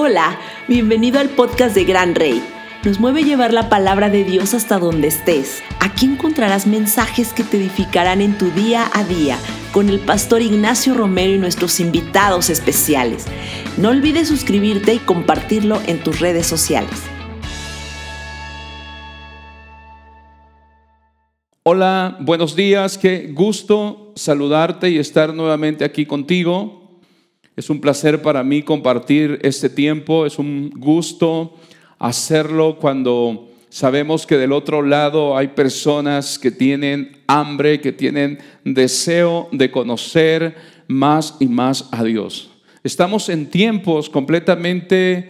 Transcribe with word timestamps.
Hola, 0.00 0.38
bienvenido 0.68 1.18
al 1.18 1.28
podcast 1.28 1.74
de 1.74 1.82
Gran 1.82 2.14
Rey. 2.14 2.40
Nos 2.84 3.00
mueve 3.00 3.24
llevar 3.24 3.52
la 3.52 3.68
palabra 3.68 4.08
de 4.08 4.22
Dios 4.22 4.54
hasta 4.54 4.78
donde 4.78 5.08
estés. 5.08 5.60
Aquí 5.80 6.06
encontrarás 6.06 6.68
mensajes 6.68 7.32
que 7.32 7.42
te 7.42 7.56
edificarán 7.56 8.20
en 8.20 8.38
tu 8.38 8.48
día 8.52 8.88
a 8.92 9.02
día 9.02 9.36
con 9.72 9.88
el 9.88 9.98
pastor 9.98 10.40
Ignacio 10.40 10.94
Romero 10.94 11.32
y 11.32 11.38
nuestros 11.38 11.80
invitados 11.80 12.48
especiales. 12.48 13.24
No 13.76 13.88
olvides 13.88 14.28
suscribirte 14.28 14.94
y 14.94 14.98
compartirlo 14.98 15.80
en 15.88 15.98
tus 15.98 16.20
redes 16.20 16.46
sociales. 16.46 17.02
Hola, 21.64 22.18
buenos 22.20 22.54
días, 22.54 22.98
qué 22.98 23.32
gusto 23.34 24.12
saludarte 24.14 24.90
y 24.90 24.98
estar 24.98 25.34
nuevamente 25.34 25.84
aquí 25.84 26.06
contigo. 26.06 26.87
Es 27.58 27.70
un 27.70 27.80
placer 27.80 28.22
para 28.22 28.44
mí 28.44 28.62
compartir 28.62 29.40
este 29.42 29.68
tiempo, 29.68 30.24
es 30.24 30.38
un 30.38 30.70
gusto 30.70 31.56
hacerlo 31.98 32.78
cuando 32.78 33.48
sabemos 33.68 34.28
que 34.28 34.36
del 34.38 34.52
otro 34.52 34.80
lado 34.80 35.36
hay 35.36 35.48
personas 35.48 36.38
que 36.38 36.52
tienen 36.52 37.16
hambre, 37.26 37.80
que 37.80 37.90
tienen 37.90 38.38
deseo 38.62 39.48
de 39.50 39.72
conocer 39.72 40.54
más 40.86 41.36
y 41.40 41.48
más 41.48 41.88
a 41.90 42.04
Dios. 42.04 42.52
Estamos 42.84 43.28
en 43.28 43.50
tiempos 43.50 44.08
completamente 44.08 45.28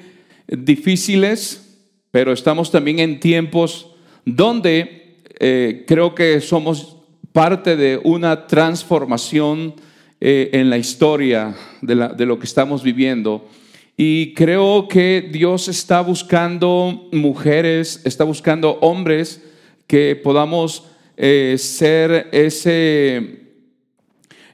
difíciles, 0.48 1.78
pero 2.10 2.34
estamos 2.34 2.70
también 2.70 2.98
en 2.98 3.20
tiempos 3.20 3.95
donde 4.27 5.22
eh, 5.41 5.86
creo 5.88 6.14
que 6.14 6.42
somos 6.42 6.98
parte 7.33 7.74
de 7.74 7.98
una 8.05 8.47
transformación 8.47 9.88
eh, 10.20 10.50
en 10.52 10.68
la 10.68 10.78
historia 10.78 11.54
de, 11.80 12.27
lo 12.27 12.38
que 12.38 12.46
estamos 12.46 12.82
viviendo. 12.82 13.48
Y 13.96 14.34
creo 14.34 14.88
que 14.88 15.28
Dios 15.32 15.68
está 15.68 16.00
buscando 16.00 17.08
mujeres, 17.12 18.00
está 18.05 18.24
buscando 18.24 18.78
hombres 18.80 19.42
que 19.86 20.16
podamos 20.16 20.84
eh, 21.16 21.55
ser 21.58 22.28
ese, 22.33 23.42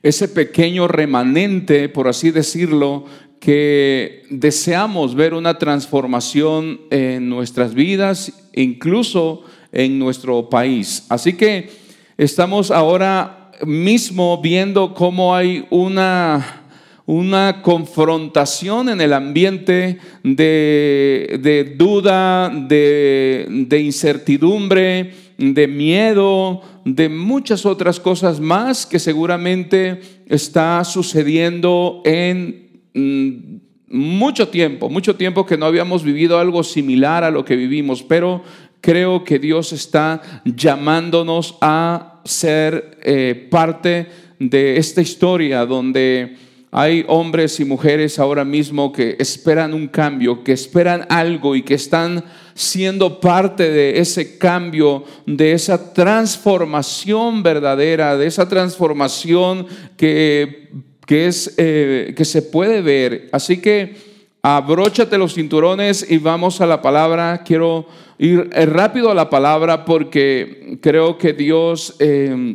ese 0.02 0.28
pequeño 0.28 0.86
remanente, 0.86 1.88
por 1.88 2.08
así 2.08 2.30
decirlo, 2.30 3.06
que 3.40 4.22
deseamos 4.30 5.14
ver 5.14 5.34
una 5.34 5.58
transformación 5.58 6.80
en 6.90 7.28
nuestras 7.28 7.74
vidas, 7.74 8.32
incluso 8.54 9.44
en 9.72 9.98
nuestro 9.98 10.48
país. 10.48 11.04
Así 11.08 11.34
que 11.34 11.70
estamos 12.16 12.70
ahora 12.70 13.43
mismo 13.66 14.40
viendo 14.40 14.94
cómo 14.94 15.34
hay 15.34 15.66
una, 15.70 16.62
una 17.06 17.62
confrontación 17.62 18.88
en 18.88 19.00
el 19.00 19.12
ambiente 19.12 19.98
de, 20.22 21.74
duda, 21.76 22.48
de, 22.50 23.46
de 23.48 23.80
incertidumbre, 23.80 25.12
de 25.38 25.68
miedo, 25.68 26.62
de 26.84 27.08
muchas 27.08 27.66
otras 27.66 27.98
cosas 27.98 28.40
más 28.40 28.86
que 28.86 28.98
seguramente 28.98 30.00
está 30.26 30.84
sucediendo 30.84 32.02
en 32.04 32.82
mm, 32.94 33.64
mucho 33.88 34.48
tiempo, 34.48 34.88
mucho 34.88 35.16
tiempo 35.16 35.46
que 35.46 35.56
no 35.56 35.66
habíamos 35.66 36.02
vivido 36.02 36.38
algo 36.38 36.62
similar 36.62 37.24
a 37.24 37.30
lo 37.30 37.44
que 37.44 37.56
vivimos, 37.56 38.02
pero 38.02 38.42
creo 38.80 39.24
que 39.24 39.38
Dios 39.38 39.72
está 39.72 40.20
llamándonos 40.44 41.56
a 41.60 42.13
ser 42.24 42.98
eh, 43.02 43.48
parte 43.50 44.06
de 44.38 44.76
esta 44.76 45.00
historia 45.00 45.64
donde 45.64 46.36
hay 46.70 47.04
hombres 47.06 47.60
y 47.60 47.64
mujeres 47.64 48.18
ahora 48.18 48.44
mismo 48.44 48.92
que 48.92 49.16
esperan 49.20 49.74
un 49.74 49.86
cambio, 49.86 50.42
que 50.42 50.52
esperan 50.52 51.06
algo 51.08 51.54
y 51.54 51.62
que 51.62 51.74
están 51.74 52.24
siendo 52.54 53.20
parte 53.20 53.70
de 53.70 54.00
ese 54.00 54.38
cambio, 54.38 55.04
de 55.24 55.52
esa 55.52 55.92
transformación 55.92 57.44
verdadera, 57.44 58.16
de 58.16 58.26
esa 58.26 58.48
transformación 58.48 59.66
que, 59.96 60.70
que 61.06 61.28
es, 61.28 61.54
eh, 61.58 62.12
que 62.16 62.24
se 62.24 62.42
puede 62.42 62.80
ver. 62.80 63.28
Así 63.30 63.58
que 63.58 64.13
abróchate 64.46 65.16
los 65.16 65.32
cinturones 65.32 66.04
y 66.06 66.18
vamos 66.18 66.60
a 66.60 66.66
la 66.66 66.82
palabra. 66.82 67.42
Quiero 67.46 67.86
ir 68.18 68.50
eh, 68.52 68.66
rápido 68.66 69.10
a 69.10 69.14
la 69.14 69.30
palabra 69.30 69.86
porque 69.86 70.78
creo 70.82 71.16
que 71.16 71.32
Dios 71.32 71.96
eh, 71.98 72.54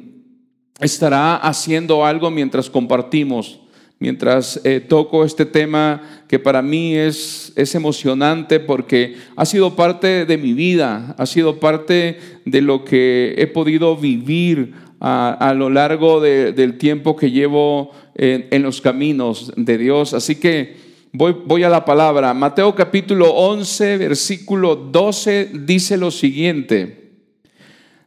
estará 0.80 1.38
haciendo 1.38 2.06
algo 2.06 2.30
mientras 2.30 2.70
compartimos, 2.70 3.60
mientras 3.98 4.62
eh, 4.64 4.82
toco 4.82 5.26
este 5.26 5.48
tema 5.48 6.24
que 6.28 6.38
para 6.38 6.62
mí 6.62 6.96
es, 6.96 7.54
es 7.56 7.74
emocionante 7.74 8.60
porque 8.60 9.16
ha 9.36 9.48
sido 9.48 9.76
parte 9.76 10.28
de 10.28 10.38
mi 10.38 10.54
vida, 10.54 11.16
ha 11.18 11.26
sido 11.26 11.60
parte 11.60 12.20
de 12.46 12.62
lo 12.62 12.86
que 12.86 13.34
he 13.36 13.48
podido 13.48 13.98
vivir 13.98 14.76
a, 15.00 15.56
lo 15.56 15.72
largo 15.72 16.22
del 16.22 16.78
tiempo 16.78 17.16
que 17.16 17.32
llevo 17.32 17.94
en 18.14 18.62
los 18.62 18.80
caminos 18.80 19.52
de 19.56 19.80
Dios. 19.80 20.14
Así 20.14 20.36
que... 20.36 20.89
Voy, 21.12 21.64
a 21.64 21.70
la 21.70 21.86
palabra. 21.86 22.36
Mateo 22.36 22.76
capítulo 22.76 23.32
11, 23.34 23.98
versículo 23.98 24.76
12 24.76 25.50
dice 25.66 25.98
lo 25.98 26.12
siguiente. 26.12 27.16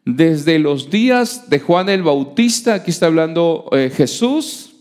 Desde 0.04 0.60
los 0.60 0.88
días 0.88 1.50
de 1.50 1.58
Juan 1.58 1.88
el 1.88 2.04
Bautista, 2.04 2.74
aquí 2.74 2.92
está 2.92 3.06
hablando 3.06 3.68
eh, 3.72 3.90
Jesús, 3.92 4.76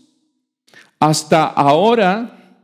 hasta 1.00 1.46
ahora, 1.46 2.60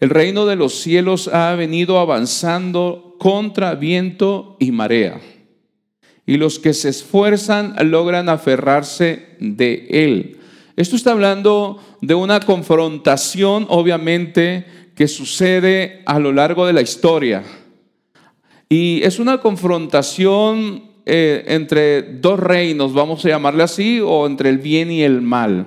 el 0.00 0.10
reino 0.10 0.44
de 0.44 0.56
los 0.56 0.74
cielos 0.74 1.28
ha 1.28 1.54
venido 1.54 1.98
avanzando 1.98 3.16
contra 3.18 3.74
viento 3.74 4.58
y 4.60 4.70
marea. 4.70 5.18
Y 6.26 6.36
los 6.36 6.58
que 6.58 6.74
se 6.74 6.90
esfuerzan 6.90 7.74
logran 7.90 8.28
aferrarse 8.28 9.36
de 9.40 9.86
él. 9.88 10.35
Esto 10.76 10.94
está 10.94 11.12
hablando 11.12 11.82
de 12.02 12.14
una 12.14 12.40
confrontación, 12.40 13.64
obviamente, 13.70 14.66
que 14.94 15.08
sucede 15.08 16.02
a 16.04 16.18
lo 16.18 16.32
largo 16.32 16.66
de 16.66 16.74
la 16.74 16.82
historia. 16.82 17.42
Y 18.68 19.02
es 19.02 19.18
una 19.18 19.38
confrontación 19.38 20.84
eh, 21.06 21.44
entre 21.46 22.02
dos 22.02 22.38
reinos, 22.38 22.92
vamos 22.92 23.24
a 23.24 23.28
llamarle 23.30 23.62
así, 23.62 24.00
o 24.00 24.26
entre 24.26 24.50
el 24.50 24.58
bien 24.58 24.90
y 24.90 25.02
el 25.02 25.22
mal. 25.22 25.66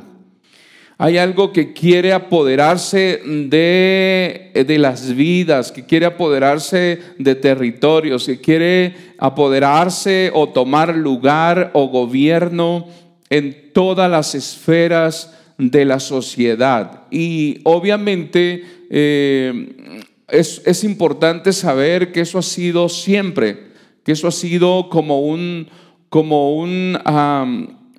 Hay 0.99 1.17
algo 1.17 1.53
que 1.53 1.73
quiere 1.73 2.13
apoderarse 2.13 3.21
de, 3.25 4.51
de, 4.53 4.77
las 4.77 5.15
vidas, 5.15 5.71
que 5.71 5.85
quiere 5.85 6.05
apoderarse 6.05 6.99
de 7.17 7.33
territorios, 7.35 8.25
que 8.27 8.39
quiere 8.39 8.95
apoderarse 9.17 10.29
o 10.35 10.49
tomar 10.49 10.95
lugar 10.95 11.71
o 11.73 11.87
gobierno 11.87 12.85
en 13.29 13.71
todas 13.73 14.09
las 14.09 14.35
esferas 14.35 15.33
de 15.57 15.85
la 15.85 15.99
sociedad. 15.99 17.03
Y 17.11 17.59
obviamente 17.63 18.63
eh, 18.89 19.95
es, 20.29 20.83
importante 20.83 21.53
saber 21.53 22.11
que 22.11 22.21
eso 22.21 22.39
ha 22.39 22.43
sido 22.43 22.89
siempre, 22.89 23.69
que 24.03 24.13
eso 24.13 24.27
ha 24.27 24.31
sido 24.31 24.89
como, 24.89 25.21
un, 25.21 25.67
como 26.09 26.55
un, 26.55 26.97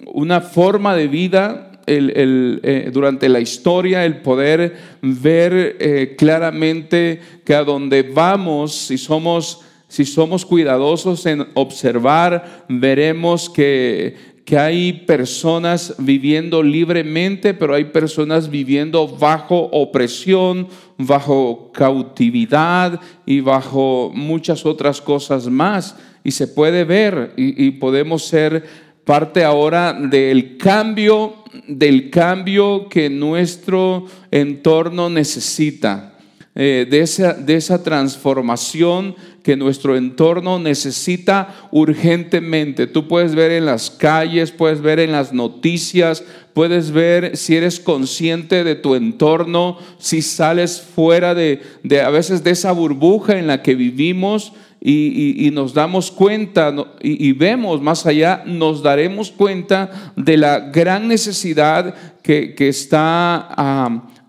una 0.07 0.41
forma 0.41 0.97
de 0.97 1.09
vida 1.09 1.71
eh, 1.87 2.91
durante 2.93 3.29
la 3.29 3.41
historia, 3.41 4.05
el 4.05 4.19
poder 4.19 4.77
ver 5.03 5.77
eh, 5.81 6.15
claramente 6.17 7.21
que 7.45 7.55
a 7.55 7.65
donde 7.65 8.03
vamos, 8.03 8.75
si 8.75 8.97
somos, 8.97 9.63
si 9.89 10.05
somos 10.05 10.47
cuidadosos 10.47 11.27
en 11.27 11.49
observar, 11.55 12.65
veremos 12.69 13.51
que 13.51 14.15
que 14.51 14.59
hay 14.59 14.93
personas 14.93 15.95
viviendo 15.99 16.61
libremente, 16.61 17.55
pero 17.55 17.73
hay 17.73 17.85
personas 17.85 18.51
viviendo 18.51 19.07
bajo 19.07 19.57
opresión, 19.71 20.67
bajo 20.99 21.71
cautividad 21.73 23.01
y 23.25 23.39
bajo 23.43 24.11
muchas 24.13 24.67
otras 24.67 25.01
cosas 25.01 25.47
más. 25.47 25.95
Y 26.25 26.33
se 26.33 26.49
puede 26.49 26.83
ver 26.83 27.33
y, 27.37 27.71
podemos 27.71 28.25
ser 28.25 28.65
parte 29.05 29.45
ahora 29.45 29.93
del 29.93 30.57
cambio, 30.57 31.45
del 31.69 32.11
cambio 32.11 32.89
que 32.89 33.09
nuestro 33.09 34.07
entorno 34.33 35.09
necesita. 35.09 36.19
Eh, 36.63 36.87
de, 36.91 37.01
esa, 37.01 37.33
de 37.33 37.57
esa 37.57 37.83
transformación 37.83 39.17
que 39.43 39.57
nuestro 39.57 39.97
entorno 39.97 40.59
necesita 40.59 41.55
urgentemente. 41.71 42.87
Tú 42.87 43.09
puedes 43.09 43.35
ver 43.35 43.51
en 43.53 43.65
las 43.65 43.89
calles, 43.89 44.51
puedes 44.51 44.83
ver 44.83 45.01
en 45.01 45.11
las 45.11 45.33
noticias, 45.33 46.23
puedes 46.53 46.91
ver 46.91 47.39
si 47.39 47.57
eres 47.57 47.81
consciente 47.81 48.63
de 48.63 48.75
tu 48.75 48.95
entorno, 48.95 49.79
si 49.99 50.21
sales 50.21 50.83
fuera 50.83 51.35
de, 51.35 51.63
de 51.83 52.03
a 52.03 52.11
veces 52.11 52.45
de 52.45 52.51
esa 52.51 52.73
burbuja 52.73 53.39
en 53.39 53.47
la 53.47 53.63
que 53.63 53.75
vivimos. 53.75 54.53
Y, 54.83 55.51
nos 55.53 55.75
damos 55.75 56.11
cuenta 56.11 56.75
y, 57.03 57.33
vemos 57.33 57.83
más 57.83 58.07
allá, 58.07 58.43
nos 58.47 58.83
daremos 58.83 59.31
cuenta 59.31 60.13
de 60.17 60.39
la 60.39 60.59
gran 60.61 61.07
necesidad 61.07 61.95
que, 62.23 62.55
está 62.59 63.49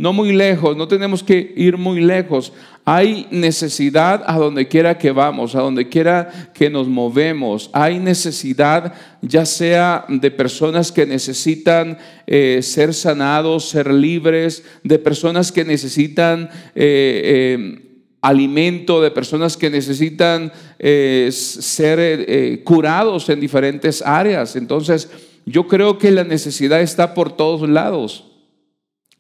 no 0.02 0.14
muy 0.14 0.32
lejos, 0.32 0.76
no 0.76 0.88
tenemos 0.88 1.22
que 1.22 1.54
ir 1.56 1.78
muy 1.78 2.02
lejos. 2.02 2.52
Hay 2.86 3.28
necesidad 3.30 4.24
a 4.26 4.36
donde 4.36 4.68
quiera 4.68 4.98
que 4.98 5.12
vamos, 5.12 5.54
a 5.54 5.62
donde 5.62 5.90
quiera 5.90 6.50
que 6.56 6.72
nos 6.72 6.88
movemos. 6.88 7.70
Hay 7.72 8.00
necesidad 8.00 8.94
ya 9.22 9.46
sea 9.46 10.06
de 10.10 10.32
personas 10.32 10.92
que 10.92 11.06
necesitan 11.06 12.00
eh, 12.26 12.62
ser 12.64 12.96
sanados, 12.96 13.70
ser 13.70 13.94
libres, 13.94 14.64
de 14.84 14.98
personas 14.98 15.52
que 15.52 15.64
necesitan... 15.64 16.50
Eh, 16.76 17.22
eh, 17.24 17.88
alimento, 18.24 19.02
de 19.02 19.10
personas 19.10 19.58
que 19.58 19.72
necesitan 19.72 20.52
ser 20.78 22.62
curados 22.64 23.28
en 23.30 23.40
diferentes 23.40 24.04
áreas. 24.04 24.56
Entonces, 24.56 25.10
yo 25.48 25.68
creo 25.68 25.98
que 25.98 26.12
la 26.12 26.24
necesidad 26.24 26.82
está 26.82 27.16
por 27.16 27.36
todos 27.36 27.68
lados. 27.68 28.31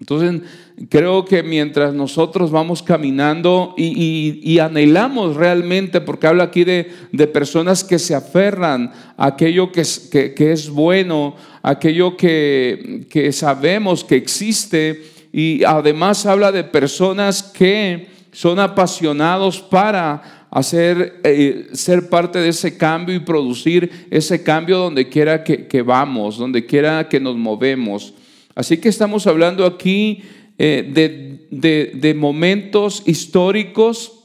Entonces, 0.01 0.42
creo 0.89 1.25
que 1.25 1.44
mientras 1.44 1.94
nosotros 1.94 2.50
vamos 2.50 2.81
caminando 2.81 3.75
y, 3.77 4.57
anhelamos 4.57 5.36
realmente, 5.36 6.01
porque 6.01 6.25
habla 6.25 6.45
aquí 6.45 6.63
de, 6.63 6.86
personas 7.31 7.83
que 7.83 8.00
se 8.00 8.15
aferran 8.15 8.92
a 9.15 9.27
aquello 9.27 9.71
que 9.71 9.81
es, 9.81 10.00
que, 10.09 10.51
es 10.51 10.71
bueno, 10.71 11.36
aquello 11.62 12.18
que, 12.18 13.30
sabemos 13.31 14.03
que 14.03 14.15
existe, 14.15 15.03
y 15.31 15.63
además 15.65 16.25
habla 16.25 16.51
de 16.51 16.63
personas 16.63 17.44
que 17.44 18.07
son 18.31 18.59
apasionados 18.59 19.62
para 19.62 20.47
hacer, 20.50 21.21
eh, 21.24 21.68
ser 21.74 22.09
parte 22.09 22.39
de 22.39 22.50
ese 22.50 22.75
cambio 22.75 23.13
y 23.13 23.19
producir 23.19 24.07
ese 24.09 24.42
cambio 24.42 24.80
donde 24.80 25.07
quiera 25.07 25.44
que, 25.44 25.68
que 25.68 25.83
vamos, 25.83 26.39
donde 26.39 26.65
quiera 26.65 27.07
que 27.07 27.19
nos 27.19 27.36
movemos. 27.36 28.15
Así 28.61 28.77
que 28.77 28.89
estamos 28.89 29.25
hablando 29.25 29.65
aquí 29.65 30.21
eh, 30.59 31.47
de, 31.49 32.13
momentos 32.13 33.01
históricos 33.07 34.19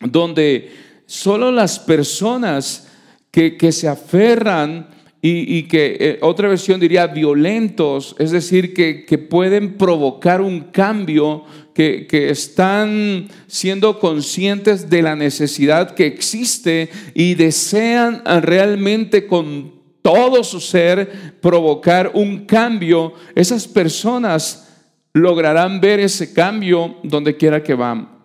donde 0.00 0.70
solo 1.06 1.50
las 1.50 1.78
personas 1.78 2.88
que, 3.30 3.72
se 3.72 3.88
aferran 3.88 4.90
y, 5.22 5.62
que 5.62 5.96
eh, 5.98 6.18
otra 6.20 6.48
versión 6.48 6.78
diría 6.78 7.06
violentos, 7.06 8.14
es 8.18 8.32
decir, 8.32 8.74
que, 8.74 9.16
pueden 9.16 9.78
provocar 9.78 10.42
un 10.42 10.64
cambio, 10.64 11.44
que, 11.74 12.06
que, 12.06 12.28
están 12.28 13.28
siendo 13.46 13.98
conscientes 13.98 14.90
de 14.90 15.00
la 15.00 15.16
necesidad 15.16 15.94
que 15.94 16.04
existe 16.04 16.90
y 17.14 17.34
desean 17.34 18.22
realmente 18.42 19.26
con 19.26 19.77
todo 20.02 20.42
su 20.44 20.60
ser 20.60 21.34
provocar 21.40 22.12
un 22.14 22.46
cambio, 22.46 23.14
esas 23.34 23.66
personas 23.66 24.68
lograrán 25.12 25.80
ver 25.80 26.00
ese 26.00 26.32
cambio 26.32 26.96
donde 27.02 27.36
quiera 27.36 27.62
que 27.62 27.74
van. 27.74 28.18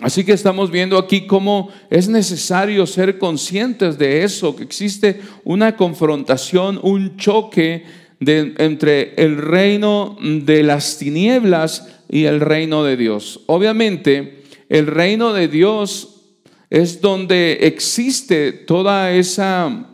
Así 0.00 0.24
que 0.24 0.32
estamos 0.32 0.70
viendo 0.70 0.98
aquí 0.98 1.26
cómo 1.26 1.68
es 1.90 2.08
necesario 2.08 2.86
ser 2.86 3.18
conscientes 3.18 3.98
de 3.98 4.24
eso, 4.24 4.56
que 4.56 4.64
existe 4.64 5.20
una 5.44 5.76
confrontación, 5.76 6.80
un 6.82 7.16
choque 7.16 7.84
entre 8.24 9.14
el 9.16 9.38
reino 9.38 10.16
de 10.20 10.62
las 10.62 10.98
tinieblas 10.98 11.88
y 12.08 12.24
el 12.24 12.40
reino 12.40 12.84
de 12.84 12.96
Dios. 12.96 13.40
Obviamente, 13.46 14.44
el 14.68 14.86
reino 14.86 15.32
de 15.32 15.48
Dios 15.48 16.22
es 16.70 17.00
donde 17.00 17.58
existe 17.62 18.52
toda 18.52 19.12
esa 19.12 19.91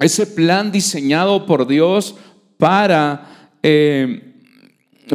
ese 0.00 0.26
plan 0.26 0.70
diseñado 0.70 1.46
por 1.46 1.66
Dios 1.66 2.14
para, 2.56 3.50
eh, 3.62 4.34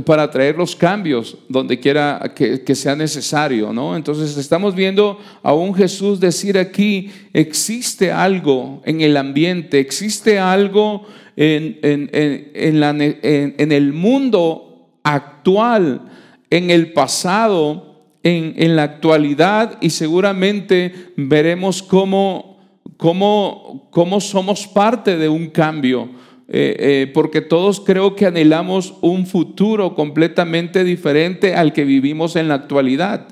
para 0.05 0.29
traer 0.29 0.57
los 0.57 0.75
cambios 0.75 1.37
donde 1.49 1.79
quiera 1.79 2.33
que, 2.35 2.75
sea 2.75 2.95
necesario, 2.95 3.71
¿no? 3.71 3.95
Entonces 3.95 4.37
estamos 4.37 4.75
viendo 4.75 5.19
a 5.41 5.53
un 5.53 5.73
Jesús 5.73 6.19
decir 6.19 6.57
aquí, 6.57 7.11
existe 7.33 8.11
algo 8.11 8.81
en 8.85 9.01
el 9.01 9.17
ambiente, 9.17 9.79
existe 9.79 10.39
algo 10.39 11.05
en, 11.35 11.79
en 11.81 13.71
el 13.71 13.93
mundo 13.93 14.89
actual, 15.03 16.01
en 16.49 16.69
el 16.69 16.93
pasado, 16.93 17.93
en, 18.23 18.75
la 18.75 18.83
actualidad 18.83 19.77
y 19.81 19.89
seguramente 19.89 20.93
veremos 21.17 21.83
cómo 21.83 22.52
cómo, 22.97 23.89
cómo 23.91 24.21
somos 24.21 24.67
parte 24.67 25.17
de 25.17 25.29
un 25.29 25.49
cambio, 25.49 26.09
eh, 26.47 26.75
eh, 26.79 27.11
porque 27.13 27.41
todos 27.41 27.79
creo 27.81 28.15
que 28.15 28.25
anhelamos 28.25 28.95
un 29.01 29.25
futuro 29.25 29.95
completamente 29.95 30.83
diferente 30.83 31.55
al 31.55 31.73
que 31.73 31.85
vivimos 31.85 32.35
en 32.35 32.47
la 32.47 32.55
actualidad. 32.55 33.27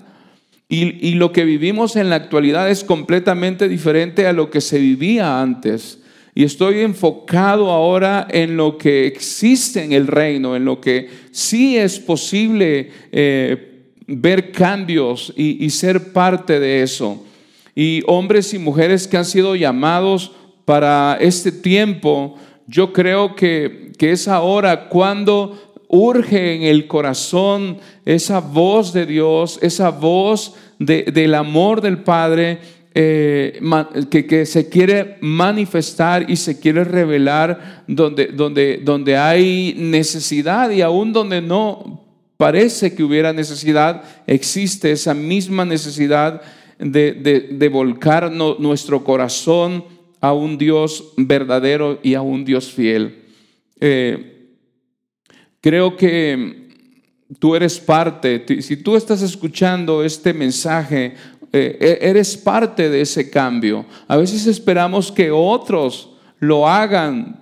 Y, 0.69 1.06
y, 1.06 1.15
lo 1.15 1.33
que 1.33 1.44
vivimos 1.44 1.98
en 1.98 2.09
la 2.09 2.15
actualidad 2.15 2.69
es 2.69 2.86
completamente 2.86 3.68
diferente 3.68 4.25
a 4.25 4.33
lo 4.33 4.50
que 4.50 4.62
se 4.62 4.80
vivía 4.80 5.42
antes. 5.42 6.00
Y 6.33 6.45
estoy 6.45 6.80
enfocado 6.80 7.71
ahora 7.71 8.25
en 8.30 8.56
lo 8.56 8.77
que 8.77 9.06
existe 9.06 9.83
en 9.83 9.92
el 9.92 10.07
reino, 10.07 10.56
en 10.56 10.63
lo 10.63 10.80
que 10.80 11.09
sí 11.31 11.77
es 11.77 12.00
posible 12.00 12.89
eh, 13.12 13.83
ver 14.07 14.54
cambios 14.54 15.33
y, 15.36 15.65
y 15.65 15.69
ser 15.71 16.13
parte 16.13 16.62
de 16.62 16.83
eso 16.83 17.25
y 17.75 18.03
hombres 18.07 18.53
y 18.53 18.59
mujeres 18.59 19.07
que 19.07 19.18
han 19.18 19.25
sido 19.25 19.56
llamados 19.56 20.31
para 20.65 21.18
este 21.19 21.51
tiempo, 21.51 22.35
yo 22.68 22.94
creo 22.94 23.35
que, 23.35 23.91
es 24.00 24.27
ahora 24.27 24.89
cuando 24.89 25.75
urge 25.88 26.56
en 26.56 26.63
el 26.63 26.88
corazón 26.88 27.77
esa 28.03 28.39
voz 28.39 28.94
de 28.94 29.06
Dios, 29.06 29.59
esa 29.62 29.91
voz 29.91 30.56
del 30.79 31.35
amor 31.35 31.81
del 31.81 32.00
Padre 32.00 32.59
eh, 32.95 33.62
que, 34.09 34.45
se 34.47 34.69
quiere 34.69 35.18
manifestar 35.21 36.29
y 36.31 36.35
se 36.35 36.59
quiere 36.59 36.83
revelar 36.83 37.83
donde, 37.88 38.27
donde, 38.27 38.81
donde 38.83 39.18
hay 39.18 39.75
necesidad 39.77 40.71
y 40.71 40.81
aún 40.81 41.13
donde 41.13 41.41
no 41.41 42.01
parece 42.38 42.95
que 42.95 43.03
hubiera 43.03 43.33
necesidad, 43.33 44.01
existe 44.25 44.91
esa 44.91 45.13
misma 45.13 45.63
necesidad 45.63 46.41
de, 46.81 47.69
volcar 47.72 48.31
nuestro 48.31 49.04
corazón 49.04 49.86
a 50.19 50.33
un 50.33 50.57
Dios 50.57 51.13
verdadero 51.18 52.00
y 52.01 52.16
a 52.16 52.22
un 52.22 52.44
Dios 52.44 52.72
fiel. 52.72 53.24
Eh, 53.80 54.50
creo 55.62 55.95
que 55.95 56.69
tú 57.39 57.56
eres 57.56 57.80
parte, 57.80 58.44
si 58.62 58.78
tú 58.78 58.95
estás 58.95 59.22
escuchando 59.22 60.04
este 60.04 60.33
mensaje, 60.33 61.16
eh, 61.54 61.78
e, 61.80 62.09
eres 62.09 62.35
parte 62.38 62.90
de 62.90 63.02
ese 63.02 63.30
cambio. 63.30 63.85
A 64.07 64.18
veces 64.18 64.47
esperamos 64.47 65.11
que 65.11 65.31
otros 65.31 66.09
lo 66.40 66.68
hagan 66.68 67.40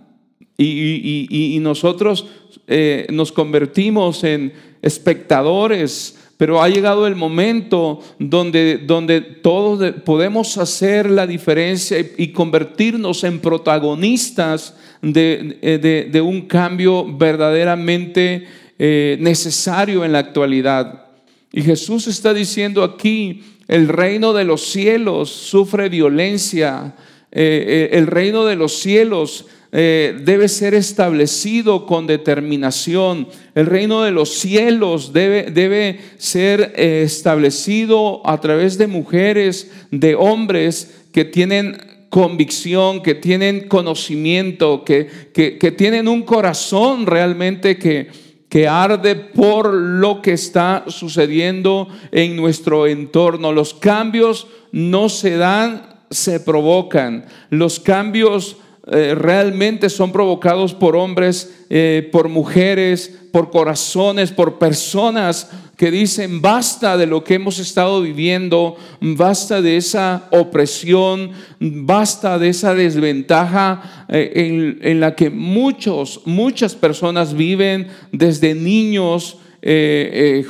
y, 0.58 1.58
nosotros 1.62 2.28
eh, 2.68 3.08
nos 3.12 3.32
convertimos 3.32 4.24
en 4.26 4.52
espectadores 4.82 6.18
pero 6.40 6.64
ha 6.64 6.70
llegado 6.70 7.06
el 7.06 7.18
momento 7.18 8.00
donde, 8.18 8.78
donde 8.78 9.20
todos 9.20 9.92
podemos 10.06 10.58
hacer 10.58 11.12
la 11.12 11.28
diferencia 11.28 11.98
y 12.18 12.30
convertirnos 12.30 13.26
en 13.26 13.40
protagonistas 13.40 14.74
de, 15.02 16.22
un 16.24 16.44
cambio 16.44 17.06
verdaderamente 17.06 18.48
eh, 18.80 19.18
necesario 19.20 20.06
en 20.06 20.14
la 20.14 20.20
actualidad. 20.20 21.08
Y 21.52 21.62
Jesús 21.62 22.08
está 22.08 22.34
diciendo 22.34 22.86
aquí, 22.86 23.44
el 23.68 23.90
reino 23.90 24.32
de 24.32 24.46
los 24.46 24.62
cielos 24.62 25.30
sufre 25.30 25.90
violencia, 25.90 26.96
eh, 27.34 27.90
eh, 27.92 27.98
el 27.98 28.08
reino 28.08 28.46
de 28.46 28.56
los 28.56 28.80
cielos 28.80 29.46
eh, 29.72 30.20
debe 30.24 30.48
ser 30.48 30.74
establecido 30.74 31.86
con 31.86 32.08
determinación. 32.08 33.28
El 33.54 33.68
reino 33.68 34.02
de 34.02 34.12
los 34.12 34.30
cielos 34.30 35.14
debe, 35.14 35.52
debe 35.52 36.00
ser 36.18 36.74
eh, 36.76 37.04
establecido 37.06 38.28
a 38.28 38.42
través 38.42 38.80
de 38.80 38.88
mujeres, 38.88 39.72
de 39.92 40.16
hombres 40.16 41.02
que 41.14 41.24
tienen 41.24 41.78
convicción, 42.10 43.04
que 43.04 43.14
tienen 43.14 43.68
conocimiento, 43.68 44.84
que, 44.84 45.08
que, 45.34 45.72
tienen 45.72 46.08
un 46.08 46.24
corazón 46.24 47.06
realmente 47.06 47.78
que, 47.78 48.08
que 48.50 48.68
arde 48.68 49.16
por 49.16 49.72
lo 49.72 50.24
que 50.24 50.34
está 50.34 50.86
sucediendo 50.88 51.88
en 52.12 52.36
nuestro 52.36 52.88
entorno. 52.88 53.54
Los 53.54 53.76
cambios 53.76 54.48
no 54.72 55.10
se 55.10 55.38
dan, 55.38 56.00
se 56.10 56.40
provocan. 56.40 57.26
Los 57.52 57.80
cambios 57.80 58.58
eh, 58.92 59.14
realmente 59.14 59.88
son 59.88 60.12
provocados 60.12 60.74
por 60.74 60.96
hombres, 60.96 61.64
eh, 61.70 62.10
por 62.12 62.28
mujeres, 62.28 63.20
por 63.32 63.52
corazones, 63.52 64.32
por 64.32 64.58
personas 64.58 65.52
que 65.78 65.92
dicen, 65.92 66.42
basta 66.42 66.98
de 66.98 67.06
lo 67.06 67.24
que 67.24 67.36
hemos 67.36 67.60
estado 67.60 68.02
viviendo, 68.02 68.78
basta 69.00 69.62
de 69.62 69.78
esa 69.78 70.28
opresión, 70.32 71.32
basta 71.60 72.40
de 72.40 72.50
esa 72.50 72.74
desventaja 72.74 74.08
eh, 74.10 74.78
en, 74.82 75.00
la 75.00 75.14
que 75.14 75.30
muchos, 75.30 76.22
muchas 76.26 76.74
personas 76.74 77.36
viven 77.36 77.90
desde 78.12 78.56
niños 78.56 79.38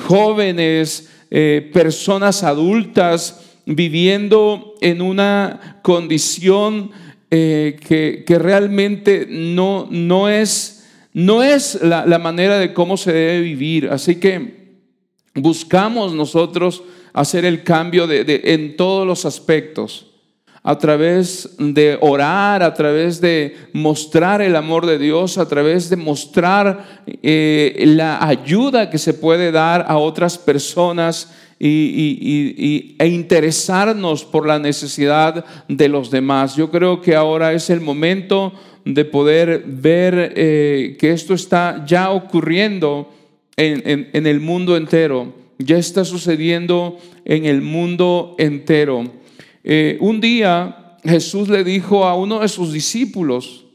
jóvenes, 0.08 1.10
personas 1.74 2.44
adultas 2.44 3.42
viviendo 3.66 4.76
en 4.82 5.02
una 5.02 5.80
condición 5.84 6.92
que, 7.30 8.38
realmente 8.40 9.28
no, 9.30 9.88
no 9.90 10.30
es, 10.30 10.88
no 11.14 11.44
es 11.44 11.80
la, 11.82 12.20
manera 12.20 12.58
de 12.60 12.74
cómo 12.74 12.98
se 12.98 13.14
debe 13.14 13.42
vivir. 13.42 13.90
Así 13.90 14.16
que 14.16 14.78
buscamos 15.36 16.14
nosotros 16.14 16.84
hacer 17.14 17.46
el 17.46 17.64
cambio 17.64 18.08
de, 18.08 18.42
en 18.46 18.76
todos 18.76 19.06
los 19.06 19.26
aspectos 19.26 20.08
a 20.64 20.78
través 20.78 21.56
de 21.58 21.98
orar, 22.02 22.64
a 22.64 22.74
través 22.74 23.22
de 23.22 23.56
mostrar 23.74 24.42
el 24.42 24.56
amor 24.56 24.86
de 24.86 24.98
Dios, 24.98 25.38
a 25.38 25.48
través 25.48 25.90
de 25.90 25.96
mostrar 25.96 27.04
eh, 27.24 27.84
la 27.88 28.24
ayuda 28.26 28.90
que 28.90 28.98
se 28.98 29.14
puede 29.14 29.52
dar 29.52 29.86
a 29.88 29.98
otras 29.98 30.38
personas 30.38 31.34
y, 31.60 32.96
e 32.98 33.08
interesarnos 33.08 34.24
por 34.24 34.48
la 34.48 34.60
necesidad 34.60 35.46
de 35.68 35.90
los 35.90 36.10
demás. 36.10 36.56
Yo 36.56 36.72
creo 36.72 37.02
que 37.02 37.16
ahora 37.16 37.54
es 37.54 37.70
el 37.70 37.82
momento 37.82 38.54
de 38.86 39.06
poder 39.06 39.64
ver 39.68 40.34
eh, 40.36 40.98
que 41.00 41.12
esto 41.12 41.34
está 41.34 41.86
ya 41.86 42.12
ocurriendo 42.12 43.12
en, 43.58 44.10
en 44.14 44.26
el 44.26 44.40
mundo 44.40 44.78
entero, 44.78 45.34
ya 45.58 45.78
está 45.78 46.06
sucediendo 46.06 46.98
en 47.26 47.46
el 47.46 47.62
mundo 47.62 48.36
entero. 48.38 49.04
Eh, 49.64 49.98
un 50.00 50.22
día 50.22 50.98
Jesús 51.04 51.50
le 51.50 51.64
dijo 51.64 52.06
a 52.06 52.16
uno 52.16 52.40
de 52.40 52.48
sus 52.48 52.74
discípulos, 52.74 53.66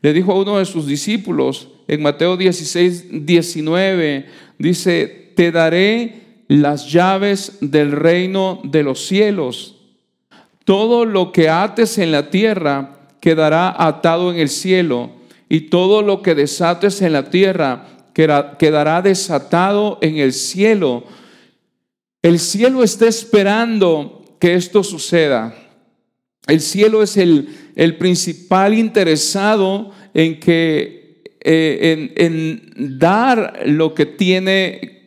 le 0.00 0.12
dijo 0.12 0.32
a 0.32 0.40
uno 0.40 0.58
de 0.58 0.64
sus 0.64 0.86
discípulos 0.86 1.68
en 1.86 2.02
Mateo 2.02 2.36
16, 2.36 3.26
19, 3.26 4.26
dice, 4.58 5.32
te 5.36 5.52
daré 5.52 6.21
las 6.60 6.90
llaves 6.92 7.58
del 7.60 7.92
reino 7.92 8.60
de 8.62 8.82
los 8.82 9.06
cielos. 9.06 9.76
Todo 10.64 11.06
lo 11.06 11.32
que 11.32 11.48
ates 11.48 11.96
en 11.96 12.12
la 12.12 12.28
tierra 12.28 12.98
quedará 13.20 13.74
atado 13.76 14.30
en 14.30 14.38
el 14.38 14.48
cielo, 14.48 15.12
y 15.48 15.62
todo 15.62 16.02
lo 16.02 16.22
que 16.22 16.34
desates 16.34 17.00
en 17.02 17.12
la 17.14 17.30
tierra 17.30 17.86
quedará 18.12 19.00
desatado 19.00 19.98
en 20.02 20.18
el 20.18 20.32
cielo. 20.32 21.04
El 22.20 22.38
cielo 22.38 22.82
está 22.82 23.06
esperando 23.06 24.36
que 24.38 24.54
esto 24.54 24.84
suceda. 24.84 25.54
El 26.46 26.60
cielo 26.60 27.02
es 27.02 27.16
el, 27.16 27.48
el 27.76 27.96
principal 27.96 28.74
interesado 28.74 29.90
en 30.14 30.38
que 30.38 31.22
eh, 31.44 32.12
en, 32.16 32.98
dar 32.98 33.62
lo 33.66 33.94
que 33.94 34.06
tiene 34.06 35.01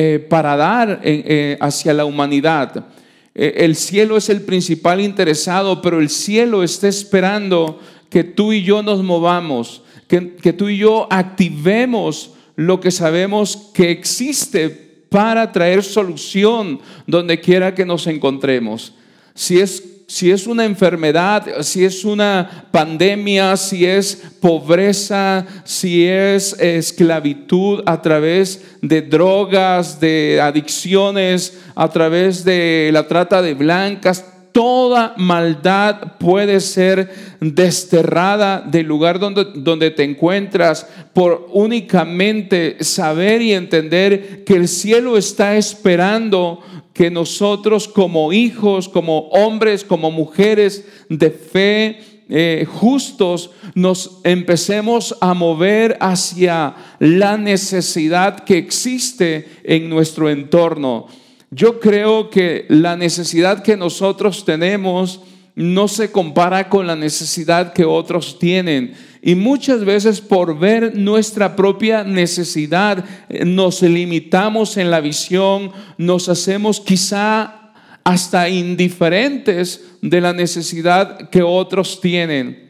eh, 0.00 0.20
para 0.20 0.56
dar 0.56 1.00
eh, 1.02 1.56
hacia 1.60 1.92
la 1.92 2.04
humanidad. 2.04 2.86
el 3.34 3.74
cielo 3.74 4.16
es 4.16 4.28
el 4.28 4.42
principal 4.42 5.00
interesado, 5.00 5.82
pero 5.82 5.98
el 5.98 6.08
cielo 6.08 6.62
está 6.62 6.86
esperando 6.86 7.80
que 8.08 8.22
tú 8.22 8.52
y 8.52 8.62
yo 8.62 8.80
nos 8.84 9.02
movamos, 9.02 9.82
que, 10.06 10.36
que 10.36 10.52
tú 10.52 10.68
y 10.68 10.78
yo 10.78 11.08
activemos 11.10 12.30
lo 12.54 12.78
que 12.78 12.92
sabemos 12.92 13.70
que 13.74 13.90
existe 13.90 14.68
para 15.08 15.50
traer 15.50 15.82
solución 15.82 16.80
donde 17.06 17.40
quiera 17.40 17.74
que 17.74 17.84
nos 17.84 18.06
encontremos. 18.06 18.94
Si 19.34 19.58
es, 19.58 19.82
si 20.08 20.30
es 20.30 20.46
una 20.46 20.64
enfermedad, 20.64 21.60
si 21.60 21.84
es 21.84 22.02
una 22.02 22.66
pandemia, 22.70 23.58
si 23.58 23.84
es 23.84 24.16
pobreza, 24.40 25.44
si 25.64 26.08
es 26.08 26.58
esclavitud 26.58 27.82
a 27.84 28.00
través 28.00 28.64
de 28.80 29.02
drogas, 29.02 30.00
de 30.00 30.40
adicciones, 30.42 31.58
a 31.74 31.90
través 31.90 32.42
de 32.42 32.88
la 32.90 33.06
trata 33.06 33.42
de 33.42 33.52
blancas, 33.52 34.24
toda 34.52 35.14
maldad 35.16 36.18
puede 36.18 36.60
ser 36.60 37.10
desterrada 37.40 38.60
del 38.60 38.86
lugar 38.86 39.18
donde, 39.18 39.46
donde 39.54 39.90
te 39.90 40.04
encuentras 40.04 40.86
por 41.12 41.48
únicamente 41.52 42.82
saber 42.82 43.42
y 43.42 43.52
entender 43.52 44.44
que 44.44 44.54
el 44.54 44.68
cielo 44.68 45.16
está 45.16 45.56
esperando 45.56 46.60
que 46.92 47.10
nosotros 47.10 47.86
como 47.86 48.32
hijos, 48.32 48.88
como 48.88 49.28
hombres, 49.28 49.84
como 49.84 50.10
mujeres 50.10 50.84
de 51.08 51.30
fe, 51.30 52.00
eh, 52.30 52.66
justos 52.68 53.52
nos 53.74 54.20
empecemos 54.24 55.16
a 55.20 55.32
mover 55.32 55.96
hacia 56.00 56.74
la 56.98 57.38
necesidad 57.38 58.40
que 58.40 58.58
existe 58.58 59.48
en 59.64 59.88
nuestro 59.88 60.28
entorno. 60.28 61.06
Yo 61.50 61.80
creo 61.80 62.30
que 62.30 62.66
la 62.68 62.96
necesidad 62.96 63.62
que 63.62 63.76
nosotros 63.76 64.44
tenemos 64.44 65.20
no 65.54 65.88
se 65.88 66.12
compara 66.12 66.68
con 66.68 66.86
la 66.86 66.94
necesidad 66.94 67.72
que 67.72 67.84
otros 67.84 68.38
tienen. 68.38 68.94
Y 69.22 69.34
muchas 69.34 69.84
veces 69.84 70.20
por 70.20 70.56
ver 70.56 70.96
nuestra 70.96 71.56
propia 71.56 72.04
necesidad 72.04 73.04
eh, 73.28 73.44
nos 73.44 73.82
limitamos 73.82 74.76
en 74.76 74.90
la 74.90 75.00
visión, 75.00 75.72
nos 75.96 76.28
hacemos 76.28 76.80
quizá 76.80 77.72
hasta 78.04 78.48
indiferentes 78.48 79.84
de 80.00 80.20
la 80.20 80.32
necesidad 80.32 81.28
que 81.30 81.42
otros 81.42 82.00
tienen. 82.00 82.67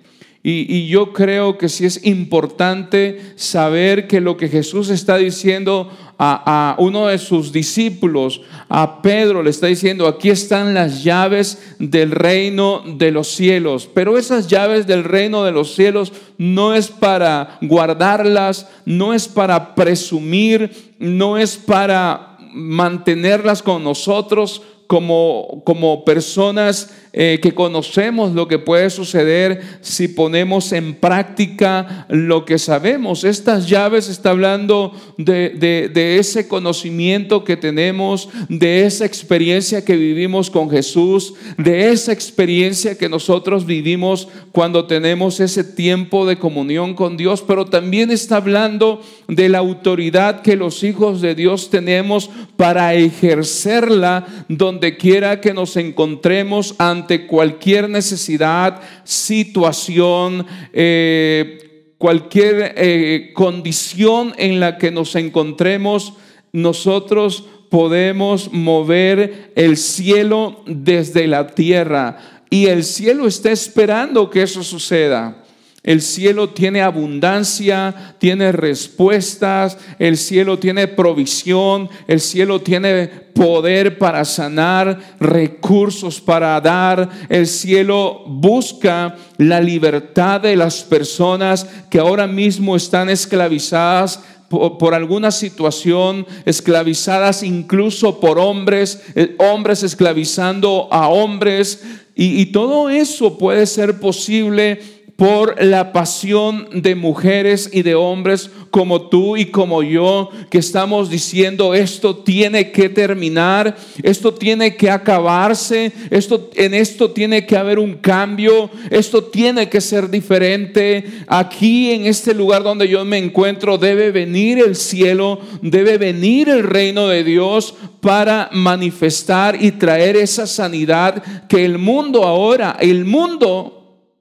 Y, 0.51 0.87
yo 0.87 1.13
creo 1.13 1.59
que 1.59 1.69
sí 1.69 1.85
es 1.85 2.07
importante 2.07 3.21
saber 3.37 4.09
que 4.09 4.23
lo 4.23 4.39
que 4.39 4.49
Jesús 4.49 4.89
está 4.89 5.19
diciendo 5.19 5.91
a, 6.17 6.71
a, 6.71 6.81
uno 6.81 7.09
de 7.09 7.19
sus 7.19 7.53
discípulos, 7.53 8.41
a 8.71 9.03
Pedro, 9.03 9.43
le 9.43 9.51
está 9.51 9.67
diciendo, 9.67 10.09
aquí 10.09 10.31
están 10.31 10.73
las 10.73 11.05
llaves 11.05 11.59
del 11.79 12.13
reino 12.13 12.83
de 12.97 13.11
los 13.11 13.29
cielos. 13.29 13.91
Pero 13.93 14.17
esas 14.17 14.49
llaves 14.49 14.87
del 14.87 15.05
reino 15.05 15.45
de 15.45 15.53
los 15.53 15.75
cielos 15.75 16.15
no 16.39 16.73
es 16.73 16.89
para 16.89 17.59
guardarlas, 17.61 18.69
no 18.87 19.13
es 19.13 19.29
para 19.29 19.75
presumir, 19.75 20.95
no 20.99 21.37
es 21.37 21.59
para 21.59 22.39
mantenerlas 22.55 23.63
con 23.63 23.85
nosotros 23.85 24.63
como, 24.89 25.63
como 25.65 26.03
personas 26.05 26.91
eh, 27.13 27.41
que 27.43 27.53
conocemos 27.53 28.33
lo 28.33 28.49
que 28.49 28.59
puede 28.59 28.89
suceder 28.89 29.61
si 29.83 30.09
ponemos 30.09 30.73
en 30.73 30.95
práctica 30.95 32.07
lo 32.09 32.47
que 32.47 32.59
sabemos. 32.59 33.25
Estas 33.25 33.69
llaves 33.69 34.09
está 34.09 34.31
hablando 34.31 34.93
de, 35.19 35.51
de, 35.93 36.19
ese 36.19 36.49
conocimiento 36.49 37.45
que 37.45 37.57
tenemos, 37.57 38.31
de 38.49 38.87
esa 38.87 39.05
experiencia 39.05 39.85
que 39.85 39.97
vivimos 39.97 40.49
con 40.49 40.71
Jesús, 40.71 41.35
de 41.59 41.91
esa 41.91 42.13
experiencia 42.13 42.97
que 42.97 43.11
nosotros 43.11 43.67
vivimos 43.67 44.29
cuando 44.53 44.87
tenemos 44.87 45.41
ese 45.41 45.65
tiempo 45.65 46.25
de 46.25 46.39
comunión 46.39 46.95
con 46.95 47.19
Dios, 47.19 47.45
pero 47.47 47.67
también 47.67 48.11
está 48.11 48.37
hablando 48.37 49.03
de 49.27 49.51
la 49.51 49.59
autoridad 49.59 50.41
que 50.41 50.57
los 50.57 50.83
hijos 50.83 51.21
de 51.21 51.35
Dios 51.35 51.69
tenemos 51.69 52.31
para 52.57 52.95
ejercerla 52.95 54.27
donde 54.49 54.78
quiera 54.97 55.41
que 55.41 55.55
nos 55.55 55.77
encontremos 55.77 56.75
ante 56.79 57.27
cualquier 57.27 57.89
necesidad, 57.89 58.81
situación, 59.05 60.47
eh, 60.73 61.93
cualquier 61.99 62.75
eh, 62.77 63.33
condición 63.35 64.35
en 64.39 64.61
la 64.61 64.79
que 64.79 64.91
nos 64.91 65.15
encontremos, 65.17 66.15
nosotros 66.53 67.45
podemos 67.71 68.53
mover 68.53 69.53
el 69.55 69.77
cielo 69.77 70.63
desde 70.67 71.27
la 71.27 71.49
tierra. 71.49 72.43
Y 72.51 72.67
el 72.67 72.85
cielo 72.85 73.27
está 73.27 73.51
esperando 73.51 74.31
que 74.31 74.43
eso 74.43 74.63
suceda. 74.63 75.45
El 75.85 76.03
cielo 76.03 76.51
tiene 76.51 76.83
abundancia, 76.83 78.15
tiene 78.19 78.51
respuestas, 78.51 79.79
el 80.01 80.17
cielo 80.17 80.59
tiene 80.59 80.89
provisión, 80.89 81.89
el 82.09 82.21
cielo 82.21 82.61
tiene 82.61 83.07
poder 83.07 83.97
para 83.97 84.25
sanar, 84.25 84.99
recursos 85.21 86.21
para 86.21 86.61
dar. 86.61 87.09
El 87.29 87.47
cielo 87.47 88.25
busca 88.27 89.15
la 89.37 89.61
libertad 89.61 90.41
de 90.41 90.57
las 90.57 90.83
personas 90.83 91.67
que 91.89 92.01
ahora 92.01 92.27
mismo 92.27 92.75
están 92.75 93.09
esclavizadas 93.09 94.21
por, 94.49 94.95
alguna 94.95 95.31
situación, 95.31 96.27
esclavizadas 96.45 97.43
incluso 97.43 98.19
por 98.19 98.39
hombres, 98.39 99.01
eh, 99.15 99.37
hombres 99.39 99.83
esclavizando 99.85 100.89
a 100.91 101.09
hombres. 101.09 101.83
y 102.21 102.47
todo 102.47 102.91
eso 102.91 103.39
puede 103.39 103.65
ser 103.65 104.01
posible 104.01 104.98
por 105.19 105.61
la 105.61 105.93
pasión 105.93 106.69
de 106.71 106.95
mujeres 106.95 107.71
y 107.73 107.83
de 107.83 107.97
hombres 107.97 108.51
como 108.71 109.09
tú 109.09 109.37
y 109.37 109.47
como 109.47 109.83
yo, 109.83 110.31
que 110.49 110.59
estamos 110.59 111.11
diciendo 111.11 111.75
esto 111.75 112.19
tiene 112.19 112.71
que 112.71 112.89
terminar, 112.89 113.77
esto 114.05 114.33
tiene 114.33 114.77
que 114.77 114.89
acabarse, 114.89 115.91
esto, 116.11 116.51
en 116.55 116.73
esto 116.73 117.11
tiene 117.11 117.45
que 117.47 117.57
haber 117.57 117.81
un 117.81 117.95
cambio, 117.95 118.71
esto 118.91 119.25
tiene 119.25 119.69
que 119.69 119.81
ser 119.81 120.09
diferente. 120.09 121.05
Aquí 121.27 121.91
en 121.91 122.07
este 122.07 122.33
lugar 122.33 122.63
donde 122.63 122.87
yo 122.87 123.05
me 123.05 123.19
encuentro 123.19 123.77
debe 123.77 124.13
venir 124.13 124.61
el 124.61 124.77
cielo, 124.77 125.41
debe 125.63 125.99
venir 125.99 126.49
el 126.49 126.63
reino 126.63 127.09
de 127.09 127.25
Dios 127.25 127.75
para 128.01 128.51
manifestar 128.53 129.61
y 129.61 129.73
traer 129.73 130.15
esa 130.15 130.47
sanidad 130.47 131.21
que 131.49 131.65
el 131.65 131.77
mundo 131.77 132.23
ahora, 132.23 132.77
el 132.79 133.05
mundo 133.05 133.78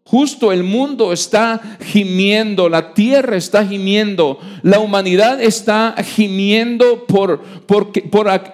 Justo 0.10 0.54
el 0.54 0.64
mundo 0.64 1.12
está 1.12 1.78
gimiendo, 1.84 2.70
la 2.70 2.94
tierra 2.94 3.36
está 3.36 3.66
gimiendo, 3.68 4.40
la 4.64 4.80
humanidad 4.80 5.42
está 5.42 5.96
gimiendo 6.02 7.06
por, 7.06 7.42
por, 7.68 7.92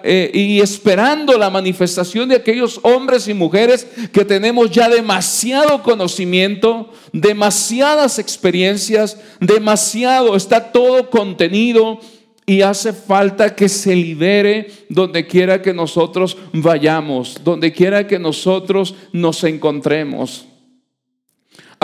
eh, 0.02 0.32
y 0.34 0.60
esperando 0.60 1.38
la 1.38 1.50
manifestación 1.50 2.28
de 2.28 2.34
aquellos 2.34 2.80
hombres 2.82 3.28
y 3.28 3.34
mujeres 3.34 3.86
que 4.12 4.24
tenemos 4.24 4.72
ya 4.72 4.88
demasiado 4.88 5.84
conocimiento, 5.84 6.90
demasiadas 7.12 8.18
experiencias, 8.18 9.16
demasiado, 9.38 10.34
está 10.34 10.72
todo 10.72 11.08
contenido 11.08 12.00
y 12.46 12.62
hace 12.62 12.92
falta 12.92 13.54
que 13.54 13.68
se 13.68 13.94
libere 13.94 14.72
donde 14.88 15.24
quiera 15.28 15.62
que 15.62 15.72
nosotros 15.72 16.36
vayamos, 16.52 17.40
donde 17.44 17.72
quiera 17.72 18.08
que 18.08 18.18
nosotros 18.18 18.96
nos 19.12 19.44
encontremos. 19.44 20.48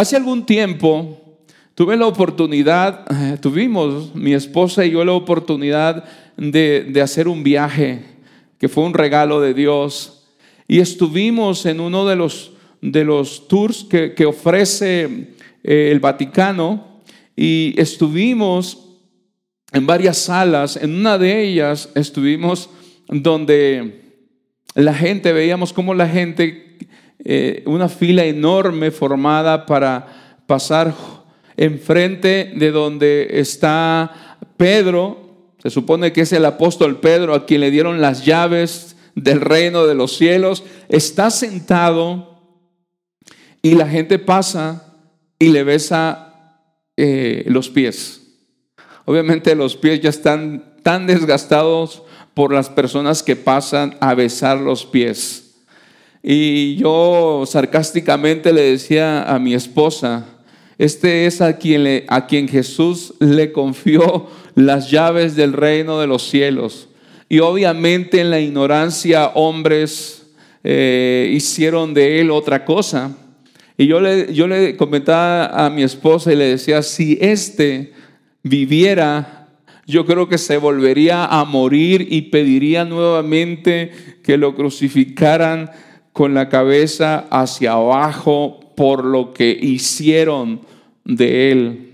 Hace 0.00 0.16
algún 0.16 0.46
tiempo 0.46 1.20
tuve 1.74 1.94
la 1.94 2.06
oportunidad, 2.06 3.04
eh, 3.12 3.36
tuvimos 3.36 4.14
mi 4.14 4.32
esposa 4.32 4.86
y 4.86 4.92
yo 4.92 5.04
la 5.04 5.12
oportunidad 5.12 6.04
de, 6.38 6.98
hacer 7.04 7.28
un 7.28 7.42
viaje 7.42 8.02
que 8.56 8.70
fue 8.70 8.84
un 8.84 8.94
regalo 8.94 9.42
de 9.42 9.52
Dios. 9.52 10.24
Y 10.66 10.78
estuvimos 10.78 11.66
en 11.66 11.80
uno 11.80 12.06
de 12.06 12.16
los, 12.16 12.52
de 12.80 13.04
los 13.04 13.46
tours 13.46 13.84
que, 13.84 14.24
ofrece 14.24 15.34
eh, 15.62 15.90
el 15.92 16.00
Vaticano 16.00 17.02
y 17.36 17.74
estuvimos 17.76 18.78
en 19.70 19.86
varias 19.86 20.16
salas. 20.16 20.78
En 20.78 20.94
una 20.94 21.18
de 21.18 21.42
ellas 21.42 21.90
estuvimos 21.94 22.70
donde 23.06 24.00
la 24.74 24.94
gente, 24.94 25.34
veíamos 25.34 25.74
cómo 25.74 25.92
la 25.92 26.08
gente 26.08 26.69
eh, 27.24 27.62
una 27.66 27.88
fila 27.88 28.24
enorme 28.24 28.90
formada 28.90 29.66
para 29.66 30.42
pasar 30.46 30.94
enfrente 31.56 32.52
de 32.56 32.70
donde 32.70 33.28
está 33.32 34.38
Pedro. 34.56 35.52
Se 35.62 35.70
supone 35.70 36.12
que 36.12 36.22
es 36.22 36.32
el 36.32 36.44
apóstol 36.44 37.00
Pedro 37.00 37.34
a 37.34 37.44
quien 37.44 37.60
le 37.60 37.70
dieron 37.70 38.00
las 38.00 38.24
llaves 38.24 38.96
del 39.14 39.40
reino 39.40 39.86
de 39.86 39.94
los 39.94 40.16
cielos. 40.16 40.64
Está 40.88 41.30
sentado 41.30 42.40
y 43.62 43.74
la 43.74 43.86
gente 43.86 44.18
pasa 44.18 44.96
y 45.38 45.48
le 45.48 45.64
besa 45.64 46.56
eh, 46.96 47.44
los 47.46 47.68
pies. 47.68 48.22
Obviamente 49.04 49.54
los 49.54 49.76
pies 49.76 50.00
ya 50.00 50.10
están 50.10 50.76
tan 50.82 51.06
desgastados 51.06 52.02
por 52.32 52.52
las 52.52 52.70
personas 52.70 53.22
que 53.22 53.36
pasan 53.36 53.96
a 54.00 54.14
besar 54.14 54.58
los 54.58 54.86
pies. 54.86 55.49
Y 56.22 56.76
yo 56.76 57.44
sarcásticamente 57.46 58.52
le 58.52 58.62
decía 58.62 59.22
a 59.22 59.38
mi 59.38 59.54
esposa, 59.54 60.26
este 60.76 61.26
es 61.26 61.40
a 61.40 61.56
quien, 61.56 62.04
a 62.08 62.26
quien 62.26 62.48
Jesús 62.48 63.14
le 63.20 63.52
confió 63.52 64.28
las 64.54 64.90
llaves 64.90 65.36
del 65.36 65.52
reino 65.52 66.00
de 66.00 66.06
los 66.06 66.22
cielos. 66.28 66.88
Y 67.28 67.38
obviamente 67.38 68.20
en 68.20 68.30
la 68.30 68.40
ignorancia 68.40 69.28
hombres 69.34 70.26
eh, 70.64 71.30
hicieron 71.32 71.94
de 71.94 72.20
él 72.20 72.30
otra 72.30 72.64
cosa. 72.64 73.16
Y 73.78 73.86
yo 73.86 74.00
le, 74.00 74.32
yo 74.34 74.46
le 74.46 74.76
comentaba 74.76 75.46
a 75.46 75.70
mi 75.70 75.82
esposa 75.82 76.32
y 76.32 76.36
le 76.36 76.44
decía, 76.44 76.82
si 76.82 77.16
este 77.20 77.92
viviera, 78.42 79.48
yo 79.86 80.04
creo 80.04 80.28
que 80.28 80.38
se 80.38 80.58
volvería 80.58 81.24
a 81.24 81.44
morir 81.44 82.06
y 82.10 82.22
pediría 82.22 82.84
nuevamente 82.84 83.90
que 84.22 84.36
lo 84.36 84.54
crucificaran 84.54 85.70
con 86.12 86.34
la 86.34 86.48
cabeza 86.48 87.26
hacia 87.30 87.72
abajo 87.72 88.60
por 88.76 89.04
lo 89.04 89.32
que 89.32 89.50
hicieron 89.50 90.60
de 91.04 91.52
él. 91.52 91.86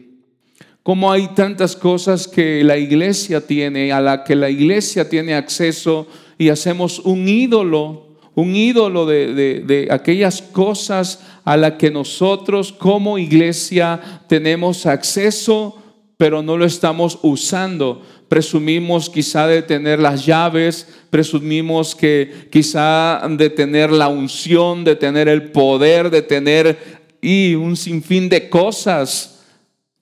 Como 0.83 1.11
hay 1.11 1.29
tantas 1.35 1.74
cosas 1.74 2.29
que 2.29 2.62
la 2.62 2.76
iglesia 2.76 3.44
tiene, 3.44 3.92
a 3.92 4.00
la 4.00 4.22
que 4.22 4.37
la 4.37 4.50
iglesia 4.50 5.09
tiene 5.09 5.35
acceso 5.35 6.07
y 6.38 6.48
hacemos 6.48 7.00
un 7.00 7.29
ídolo, 7.29 8.07
un 8.37 8.55
ídolo 8.55 9.05
de, 9.05 9.35
de 9.35 9.88
aquellas 9.90 10.42
cosas 10.42 11.24
a 11.44 11.57
las 11.57 11.72
que 11.72 11.90
nosotros 11.90 12.72
como 12.72 13.18
iglesia 13.18 14.00
tenemos 14.29 14.87
acceso, 14.87 15.76
pero 16.16 16.42
no 16.42 16.57
lo 16.57 16.64
estamos 16.64 17.18
usando 17.22 18.02
presumimos 18.29 19.09
quizá 19.09 19.46
de 19.46 19.62
tener 19.62 19.98
las 19.98 20.26
llaves, 20.26 20.88
presumimos 21.11 21.94
que 21.94 22.48
quizá 22.50 23.22
de 23.29 23.50
tener 23.50 23.90
la 23.90 24.09
unción, 24.09 24.85
de 24.85 24.96
tener 24.96 25.29
el 25.29 25.50
poder, 25.50 26.11
de 26.11 26.22
tener 26.22 26.79
y 27.20 27.55
un 27.55 27.76
sinfín 27.76 28.29
de 28.29 28.48
cosas. 28.48 29.44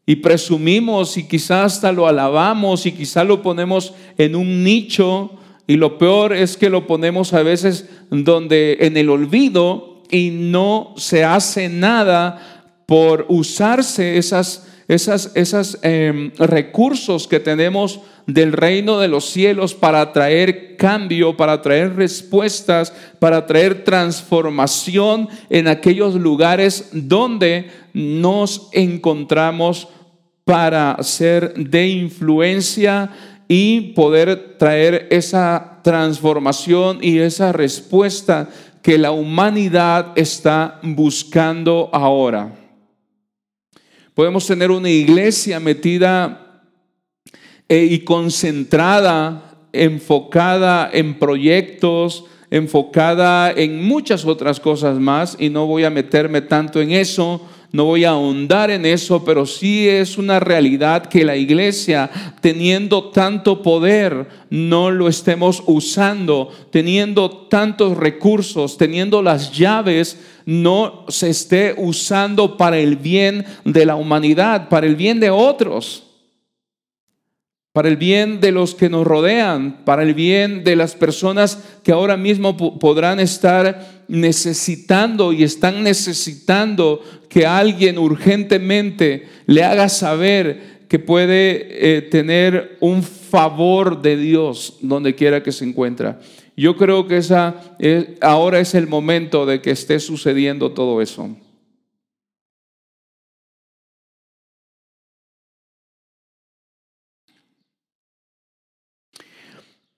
Y 0.07 0.17
presumimos 0.17 1.17
y 1.17 1.27
quizá 1.27 1.65
hasta 1.65 1.91
lo 1.91 2.07
alabamos 2.07 2.85
y 2.85 2.93
quizá 2.93 3.25
lo 3.25 3.41
ponemos 3.41 3.95
en 4.19 4.37
un 4.37 4.63
nicho 4.63 5.31
y 5.67 5.77
lo 5.77 5.97
peor 5.97 6.35
es 6.35 6.59
que 6.59 6.69
lo 6.69 6.87
ponemos 6.87 7.33
a 7.33 7.43
veces 7.43 7.89
donde 8.11 8.79
en 8.81 8.99
el 8.99 9.09
olvido 9.09 10.03
y 10.11 10.29
no 10.31 10.93
se 10.99 11.25
hace 11.25 11.71
nada 11.71 12.67
por 12.87 13.25
usarse 13.31 14.19
esas, 14.19 14.67
esas, 14.89 15.33
esas 15.35 15.79
em, 15.83 16.31
recursos 16.39 17.27
que 17.27 17.41
tenemos 17.41 18.01
del 18.27 18.53
reino 18.53 18.99
de 18.99 19.09
los 19.09 19.27
cielos 19.27 19.75
para 19.75 20.13
traer 20.13 20.77
cambio, 20.77 21.37
para 21.37 21.63
traer 21.63 21.97
respuestas, 21.97 22.93
para 23.19 23.47
traer 23.47 23.85
transformación 23.85 25.29
en 25.51 25.69
aquellos 25.69 26.15
lugares 26.15 26.89
donde 26.93 27.71
nos 27.93 28.69
encontramos 28.73 29.89
para 30.45 30.97
ser 31.03 31.55
de 31.55 31.89
influencia 31.89 33.11
y 33.49 33.93
poder 33.93 34.57
traer 34.59 35.09
esa 35.11 35.81
transformación 35.83 36.99
y 37.03 37.19
esa 37.19 37.53
respuesta 37.53 38.49
que 38.83 38.99
la 38.99 39.13
humanidad 39.13 40.13
está 40.17 40.79
buscando 40.83 41.89
ahora. 41.93 42.64
Podemos 44.15 44.47
tener 44.47 44.71
una 44.71 44.89
iglesia 44.89 45.59
metida 45.59 46.63
eh, 47.69 47.89
y 47.91 47.99
concentrada, 48.01 49.57
enfocada 49.73 50.89
en 50.93 51.19
proyectos, 51.19 52.25
enfocada 52.49 53.51
en 53.51 53.83
muchas 53.83 54.25
otras 54.25 54.61
cosas 54.61 55.01
más 55.01 55.37
y 55.41 55.51
no 55.51 55.67
voy 55.67 55.83
a 55.83 55.91
meterme 55.91 56.43
tanto 56.43 56.81
en 56.81 56.93
eso, 56.93 57.41
no 57.73 57.87
voy 57.87 58.05
a 58.05 58.11
ahondar 58.11 58.71
en 58.71 58.87
eso, 58.87 59.25
pero 59.25 59.47
sí 59.47 59.89
es 59.89 60.17
una 60.17 60.39
realidad 60.39 61.07
que 61.07 61.25
la 61.25 61.37
iglesia, 61.37 62.09
teniendo 62.41 63.11
tanto 63.11 63.63
poder, 63.63 64.29
no 64.49 64.93
lo 64.93 65.09
estemos 65.09 65.61
usando, 65.67 66.51
teniendo 66.71 67.49
tantos 67.49 67.97
recursos, 67.97 68.77
teniendo 68.77 69.23
las 69.23 69.51
llaves, 69.51 70.17
no 70.47 71.05
se 71.09 71.31
esté 71.31 71.75
usando 71.77 72.57
para 72.57 72.79
el 72.79 72.97
bien 72.97 73.45
de 73.65 73.87
la 73.87 73.97
humanidad, 73.97 74.69
para 74.69 74.87
el 74.87 74.97
bien 74.97 75.21
de 75.21 75.31
otros 75.31 76.05
para 77.75 77.89
el 77.89 77.97
bien 77.97 78.41
de 78.41 78.53
los 78.53 78.77
que 78.77 78.89
nos 78.89 79.05
rodean, 79.05 79.85
para 79.85 80.05
el 80.05 80.15
bien 80.15 80.63
de 80.63 80.77
las 80.77 80.95
personas 80.95 81.59
que 81.83 81.91
ahora 81.91 82.17
mismo 82.17 82.57
podrán 82.79 83.19
estar 83.19 84.05
necesitando 84.07 85.33
y 85.33 85.43
están 85.43 85.83
necesitando 85.83 87.03
que 87.29 87.47
alguien 87.47 87.99
urgentemente 87.99 89.27
le 89.47 89.65
haga 89.65 89.89
saber 89.89 90.85
que 90.89 91.01
puede 91.01 91.97
eh, 91.97 92.03
tener 92.03 92.77
un 92.79 93.03
favor 93.03 94.01
de 94.01 94.19
Dios 94.19 94.79
donde 94.81 95.17
quiera 95.17 95.43
que 95.43 95.51
se 95.51 95.65
encuentra. 95.65 96.21
Yo 96.57 96.77
creo 96.77 97.09
que 97.09 97.17
esa, 97.17 97.77
eh, 97.81 98.17
ahora 98.21 98.61
es 98.61 98.75
el 98.75 98.87
momento 98.87 99.45
de 99.45 99.61
que 99.61 99.73
esté 99.73 99.99
sucediendo 99.99 100.73
todo 100.73 101.03
eso. 101.03 101.37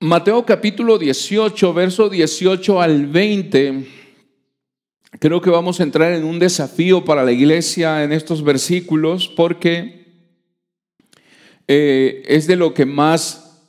Mateo 0.01 0.47
capítulo 0.47 0.99
18, 0.99 1.75
verso 1.75 2.09
18 2.09 2.81
al 2.81 3.07
20, 3.07 3.87
creo 5.19 5.40
que 5.40 5.51
vamos 5.51 5.81
a 5.81 5.83
entrar 5.83 6.12
en 6.12 6.25
un 6.25 6.38
desafío 6.38 7.05
para 7.05 7.25
la 7.25 7.33
iglesia 7.33 8.03
en 8.05 8.12
estos 8.12 8.42
versículos 8.42 9.29
porque 9.29 10.07
eh, 11.66 12.23
es 12.27 12.47
de 12.47 12.57
lo 12.57 12.73
que 12.73 12.87
más 12.87 13.62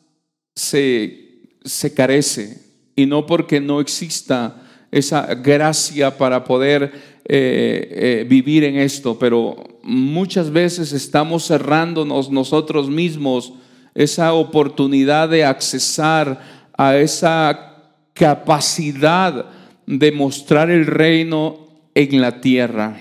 se, 0.53 1.39
se 1.63 1.93
carece 1.93 2.66
y 2.97 3.05
no 3.05 3.25
porque 3.25 3.61
no 3.61 3.79
exista 3.79 4.63
esa 4.91 5.35
gracia 5.35 6.17
para 6.17 6.43
poder 6.43 6.91
eh, 7.25 7.87
eh, 7.91 8.25
vivir 8.27 8.63
en 8.63 8.77
esto, 8.77 9.19
pero 9.19 9.79
muchas 9.83 10.51
veces 10.51 10.91
estamos 10.91 11.45
cerrándonos 11.47 12.31
nosotros 12.31 12.89
mismos 12.89 13.53
esa 13.93 14.33
oportunidad 14.33 15.29
de 15.29 15.45
accesar 15.45 16.41
a 16.75 16.97
esa 16.97 17.83
capacidad 18.13 19.45
de 19.85 20.11
mostrar 20.11 20.71
el 20.71 20.87
reino 20.87 21.67
en 21.93 22.19
la 22.19 22.41
tierra. 22.41 22.99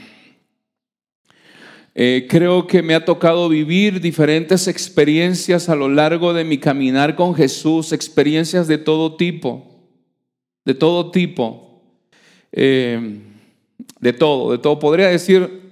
Eh, 1.95 2.27
creo 2.29 2.67
que 2.67 2.83
me 2.83 2.95
ha 2.95 3.07
tocado 3.07 3.49
vivir 3.49 4.03
diferentes 4.03 4.69
experiencias 4.69 5.71
a 5.71 5.75
lo 5.75 5.89
largo 5.89 6.35
de 6.35 6.45
mi 6.45 6.59
caminar 6.59 7.17
con 7.17 7.35
Jesús, 7.35 7.93
experiencias 7.93 8.69
de 8.69 8.77
todo 8.77 9.17
tipo, 9.17 9.76
de 10.67 10.75
todo 10.75 11.11
tipo, 11.11 11.81
eh, 12.53 13.21
de 14.01 14.13
todo, 14.13 14.53
de 14.53 14.59
todo. 14.59 14.79
Podría 14.79 15.09
decir 15.09 15.63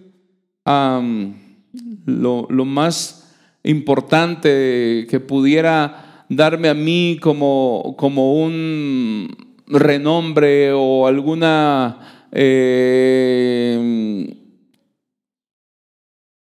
lo, 0.65 2.47
lo 2.49 2.65
más 2.65 3.35
importante 3.65 5.07
que 5.11 5.21
pudiera 5.21 6.25
darme 6.29 6.69
a 6.69 6.75
mí 6.75 7.19
como, 7.21 7.95
como 7.99 8.43
un 8.43 9.29
renombre 9.67 10.73
o 10.73 11.07
alguna 11.07 12.29
eh, 12.33 14.37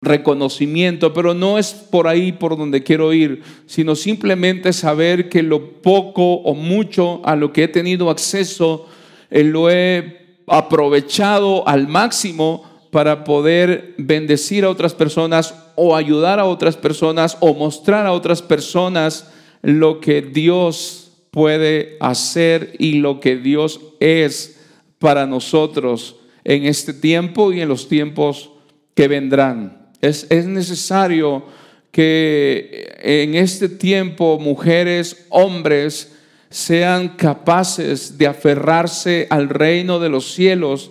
reconocimiento, 0.02 1.14
pero 1.14 1.32
no 1.32 1.58
es 1.58 1.72
por 1.72 2.08
ahí 2.08 2.32
por 2.32 2.58
donde 2.58 2.82
quiero 2.82 3.12
ir, 3.12 3.42
sino 3.66 3.94
simplemente 3.94 4.72
saber 4.72 5.28
que 5.28 5.44
lo 5.44 5.80
poco 5.80 6.34
o 6.34 6.54
mucho 6.54 7.20
a 7.24 7.36
lo 7.36 7.52
que 7.52 7.64
he 7.64 7.68
tenido 7.68 8.10
acceso, 8.10 8.88
eh, 9.30 9.44
lo 9.44 9.70
he 9.70 10.40
aprovechado 10.48 11.66
al 11.68 11.86
máximo 11.86 12.64
para 12.90 13.24
poder 13.24 13.94
bendecir 13.96 14.64
a 14.64 14.70
otras 14.70 14.92
personas 14.92 15.54
o 15.76 15.96
ayudar 15.96 16.40
a 16.40 16.44
otras 16.44 16.76
personas 16.76 17.38
o 17.40 17.54
mostrar 17.54 18.04
a 18.04 18.12
otras 18.12 18.42
personas 18.42 19.32
lo 19.62 20.00
que 20.00 20.20
Dios 20.20 21.12
puede 21.30 21.96
hacer 22.00 22.74
y 22.78 22.94
lo 22.94 23.20
que 23.20 23.36
Dios 23.36 23.80
es 24.00 24.60
para 24.98 25.26
nosotros 25.26 26.16
en 26.44 26.64
este 26.66 26.92
tiempo 26.92 27.52
y 27.52 27.60
en 27.60 27.68
los 27.68 27.88
tiempos 27.88 28.50
que 28.94 29.08
vendrán. 29.08 29.81
Es, 30.02 30.28
necesario 30.46 31.44
que 31.90 32.94
en 33.00 33.34
este 33.34 33.70
tiempo 33.70 34.38
mujeres, 34.38 35.24
hombres, 35.30 36.12
sean 36.50 37.16
capaces 37.16 38.18
de 38.18 38.26
aferrarse 38.26 39.26
al 39.30 39.48
reino 39.48 39.98
de 39.98 40.10
los 40.10 40.34
cielos. 40.34 40.90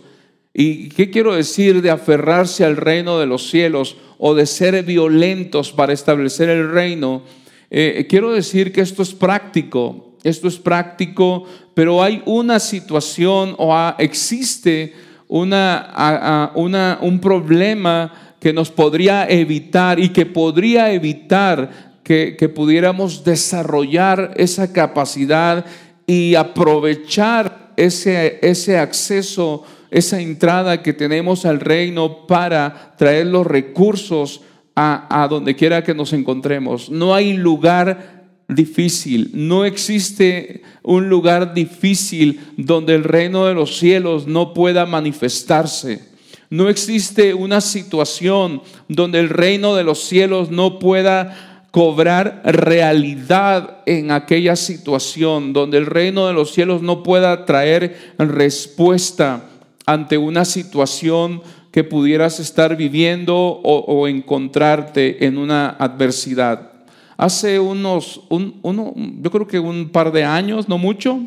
¿Y 0.54 0.90
qué 0.90 1.12
quiero 1.12 1.36
decir 1.36 1.84
de 1.84 1.92
aferrarse 1.92 2.66
al 2.66 2.78
reino 2.78 3.20
de 3.20 3.28
los 3.28 3.48
cielos 3.48 3.98
o 4.18 4.34
de 4.34 4.48
ser 4.48 4.84
violentos 4.84 5.72
para 5.72 5.94
establecer 5.94 6.50
el 6.50 6.72
reino? 6.72 7.22
Eh, 7.70 8.08
quiero 8.10 8.32
decir 8.32 8.74
que 8.74 8.82
esto 8.82 9.04
es 9.04 9.14
práctico 9.14 10.12
esto 10.24 10.48
es 10.48 10.58
práctico, 10.60 11.46
pero 11.74 12.04
hay 12.04 12.22
una 12.26 12.60
situación 12.60 13.56
o 13.58 13.76
existe 13.98 14.94
una, 15.28 16.52
un 16.56 17.20
problema 17.20 18.31
que 18.42 18.54
nos 18.54 18.72
podría 18.72 19.30
evitar 19.30 20.00
y 20.00 20.10
que 20.10 20.26
podría 20.26 20.92
evitar 20.92 22.00
que, 22.04 22.36
que 22.38 22.50
pudiéramos 22.50 23.24
desarrollar 23.24 24.34
esa 24.36 24.74
capacidad 24.74 25.64
y 26.08 26.34
aprovechar 26.34 27.72
ese, 27.78 28.40
ese 28.42 28.80
acceso, 28.80 29.64
esa 29.92 30.20
entrada 30.20 30.82
que 30.82 30.92
tenemos 30.92 31.46
al 31.46 31.60
reino 31.60 32.26
para 32.26 32.96
traer 32.98 33.28
los 33.28 33.46
recursos 33.46 34.42
a, 34.76 35.24
a 35.24 35.28
donde 35.28 35.56
quiera 35.56 35.84
que 35.84 35.94
nos 35.94 36.12
encontremos. 36.12 36.90
No 36.90 37.14
hay 37.14 37.34
lugar 37.34 38.24
difícil. 38.48 39.30
No 39.36 39.66
existe 39.66 40.64
un 40.82 41.10
lugar 41.10 41.54
difícil 41.54 42.40
donde 42.58 42.96
el 42.96 43.04
reino 43.04 43.46
de 43.46 43.54
los 43.54 43.78
cielos 43.78 44.26
no 44.26 44.56
pueda 44.56 44.88
manifestarse. 44.88 46.11
No 46.52 46.68
existe 46.68 47.34
una 47.34 47.62
situación 47.62 48.62
donde 48.90 49.22
el 49.22 49.30
reino 49.30 49.74
de 49.74 49.86
los 49.86 50.04
cielos 50.04 50.52
no 50.52 50.80
pueda 50.80 51.64
cobrar 51.72 52.42
realidad 52.44 53.78
en 53.86 54.12
aquella 54.12 54.58
situación, 54.58 55.54
donde 55.54 55.78
el 55.78 55.86
reino 55.86 56.28
de 56.28 56.34
los 56.34 56.52
cielos 56.52 56.82
no 56.82 57.04
pueda 57.04 57.46
traer 57.46 58.14
respuesta 58.18 59.46
ante 59.86 60.18
una 60.18 60.44
situación 60.44 61.42
que 61.72 61.86
pudieras 61.86 62.42
estar 62.42 62.76
viviendo 62.76 63.34
o, 63.34 64.06
encontrarte 64.10 65.26
en 65.26 65.38
una 65.38 65.70
adversidad. 65.70 66.70
Hace 67.16 67.62
unos, 67.62 68.24
yo 68.30 69.32
creo 69.32 69.48
que 69.48 69.60
un 69.60 69.88
par 69.88 70.12
de 70.12 70.26
años, 70.26 70.68
no 70.68 70.78
mucho, 70.78 71.22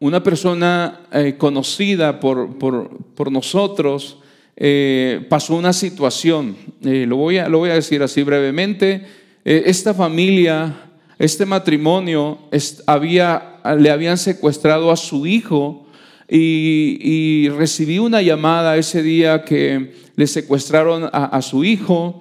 una 0.00 0.22
persona 0.22 1.00
eh, 1.12 1.34
conocida 1.36 2.20
por, 2.20 2.58
por, 2.58 3.32
nosotros 3.32 4.18
eh, 4.56 5.26
pasó 5.28 5.56
una 5.56 5.72
situación, 5.72 6.56
eh, 6.82 7.04
lo, 7.06 7.16
voy 7.16 7.38
a, 7.38 7.48
lo 7.48 7.58
voy 7.58 7.70
a 7.70 7.74
decir 7.74 8.02
así 8.02 8.22
brevemente, 8.22 9.06
esta 9.44 9.94
familia, 9.94 10.90
este 11.18 11.46
matrimonio, 11.46 12.38
le 12.50 13.90
habían 13.90 14.18
secuestrado 14.18 14.90
a 14.90 14.96
su 14.96 15.26
hijo 15.26 15.86
y, 16.28 17.48
recibí 17.56 17.98
una 17.98 18.20
llamada 18.20 18.76
ese 18.76 19.02
día 19.02 19.42
que 19.42 19.94
le 20.16 20.26
secuestraron 20.26 21.08
a 21.10 21.40
su 21.40 21.64
hijo 21.64 22.20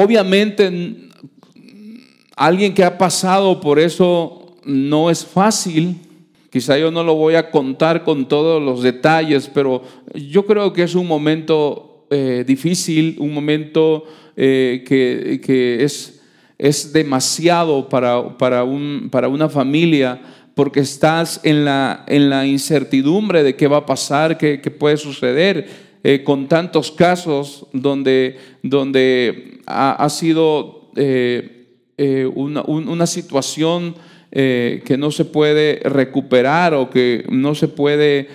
Obviamente, 0.00 0.94
alguien 2.36 2.72
que 2.72 2.84
ha 2.84 2.96
pasado 2.96 3.60
por 3.60 3.80
eso 3.80 4.54
no 4.64 5.10
es 5.10 5.26
fácil. 5.26 5.98
Quizá 6.50 6.78
yo 6.78 6.90
no 6.90 7.04
lo 7.04 7.14
voy 7.14 7.34
a 7.34 7.50
contar 7.50 8.04
con 8.04 8.26
todos 8.26 8.62
los 8.62 8.82
detalles, 8.82 9.50
pero 9.52 9.82
yo 10.14 10.46
creo 10.46 10.72
que 10.72 10.82
es 10.82 10.94
un 10.94 11.06
momento 11.06 12.06
eh, 12.10 12.44
difícil, 12.46 13.16
un 13.18 13.34
momento 13.34 14.04
eh, 14.36 14.84
que, 14.86 15.84
es, 15.84 16.22
es, 16.56 16.92
demasiado 16.92 17.88
para, 17.88 18.38
para, 18.38 18.64
un, 18.64 19.08
para, 19.10 19.28
una 19.28 19.48
familia, 19.48 20.20
porque 20.54 20.80
estás 20.80 21.40
en 21.44 21.64
la, 21.64 22.04
en 22.06 22.30
la 22.30 22.46
incertidumbre 22.46 23.42
de 23.42 23.56
qué 23.56 23.68
va 23.68 23.78
a 23.78 23.86
pasar, 23.86 24.38
qué, 24.38 24.60
qué 24.60 24.70
puede 24.70 24.96
suceder. 24.96 25.88
Eh, 26.04 26.22
con 26.22 26.46
tantos 26.46 26.92
casos 26.92 27.66
donde, 27.72 28.38
donde 28.62 29.60
ha, 29.66 30.08
sido 30.08 30.90
eh, 30.94 31.66
eh, 31.98 32.24
una, 32.24 33.06
situación 33.06 33.96
que 34.30 34.96
no 34.98 35.10
se 35.10 35.24
puede 35.24 35.80
recuperar 35.84 36.74
o 36.74 36.90
que 36.90 37.24
no 37.30 37.54
se 37.54 37.68
puede 37.68 38.28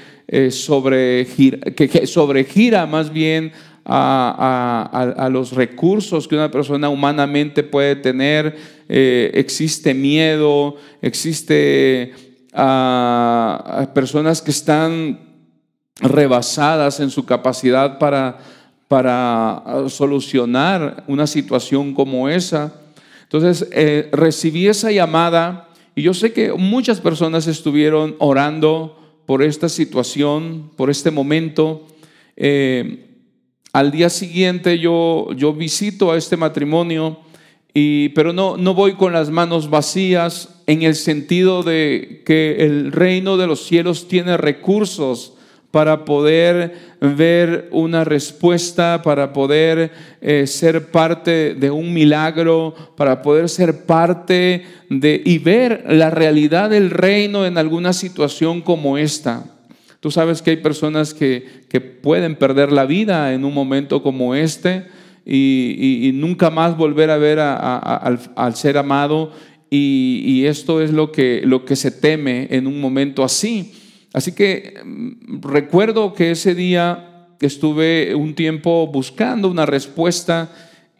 sobregirar, 0.49 1.73
que, 1.75 2.07
sobregira 2.07 2.85
más 2.85 3.13
bien 3.13 3.51
a, 3.85 5.29
los 5.31 5.51
recursos 5.51 6.27
que 6.27 6.35
una 6.35 6.49
persona 6.49 6.89
humanamente 6.89 7.63
puede 7.63 7.95
tener. 7.95 8.55
existe 8.87 9.93
miedo, 9.93 10.77
existe 11.01 12.13
a 12.53 13.89
personas 13.93 14.41
que 14.41 14.51
están 14.51 15.19
rebasadas 15.99 16.99
en 16.99 17.09
su 17.09 17.25
capacidad 17.25 17.97
para, 17.97 18.37
para 18.87 19.53
ah, 19.57 19.85
solucionar 19.87 21.03
una 21.07 21.27
situación 21.27 21.93
como 21.93 22.29
esa. 22.29 22.73
Entonces, 23.23 23.67
eh, 23.71 24.09
recibí 24.11 24.67
esa 24.67 24.91
llamada 24.91 25.69
y 25.95 26.01
yo 26.01 26.13
sé 26.13 26.33
que 26.33 26.53
muchas 26.53 26.99
personas 27.01 27.47
estuvieron 27.47 28.15
orando 28.19 28.99
por 29.25 29.43
esta 29.43 29.69
situación, 29.69 30.71
por 30.75 30.89
este 30.89 31.11
momento. 31.11 31.87
Eh, 32.35 33.05
al 33.71 33.91
día 33.91 34.09
siguiente 34.09 34.79
yo, 34.79 35.29
yo 35.35 35.53
visito 35.53 36.11
a 36.11 36.17
este 36.17 36.37
matrimonio, 36.37 37.19
y, 37.73 38.09
pero 38.09 38.33
no, 38.33 38.57
no 38.57 38.73
voy 38.73 38.93
con 38.93 39.13
las 39.13 39.29
manos 39.29 39.69
vacías 39.69 40.61
en 40.67 40.83
el 40.83 40.95
sentido 40.95 41.63
de 41.63 42.21
que 42.25 42.57
el 42.59 42.91
reino 42.91 43.37
de 43.37 43.47
los 43.47 43.63
cielos 43.65 44.07
tiene 44.07 44.37
recursos 44.37 45.33
para 45.71 46.05
poder 46.05 46.92
ver 47.03 47.67
una 47.71 48.05
respuesta, 48.05 49.01
para 49.03 49.33
poder 49.33 49.91
eh, 50.21 50.47
ser 50.47 50.89
parte 50.89 51.53
de 51.53 51.69
un 51.69 51.93
milagro, 51.93 52.73
para 52.95 53.21
poder 53.21 53.49
ser 53.49 53.85
parte 53.85 54.63
de 54.89 55.21
y 55.25 55.37
ver 55.39 55.83
la 55.89 56.09
realidad 56.09 56.69
del 56.69 56.89
reino 56.89 57.45
en 57.45 57.57
alguna 57.57 57.91
situación 57.91 58.61
como 58.61 58.97
esta. 58.97 59.43
Tú 59.99 60.11
sabes 60.11 60.41
que 60.41 60.51
hay 60.51 60.57
personas 60.57 61.13
que, 61.13 61.63
pueden 62.01 62.35
perder 62.35 62.71
la 62.71 62.85
vida 62.85 63.33
en 63.33 63.43
un 63.43 63.53
momento 63.53 64.03
como 64.03 64.35
este 64.35 64.85
y, 65.25 66.11
nunca 66.13 66.49
más 66.49 66.77
volver 66.77 67.09
a 67.09 67.17
ver 67.17 67.39
al, 67.39 68.55
ser 68.55 68.77
amado. 68.77 69.31
Y, 69.69 70.45
esto 70.45 70.81
es 70.81 70.91
lo 70.91 71.11
que, 71.11 71.41
lo 71.43 71.65
que 71.65 71.75
se 71.75 71.91
teme 71.91 72.47
en 72.51 72.67
un 72.67 72.79
momento 72.79 73.23
así. 73.23 73.73
Así 74.13 74.33
que 74.33 74.79
mm, 74.83 75.41
recuerdo 75.41 76.13
que 76.13 76.31
ese 76.31 76.55
día 76.55 77.27
estuve 77.41 78.15
un 78.15 78.35
tiempo 78.35 78.87
buscando 78.87 79.49
una 79.49 79.65
respuesta 79.65 80.49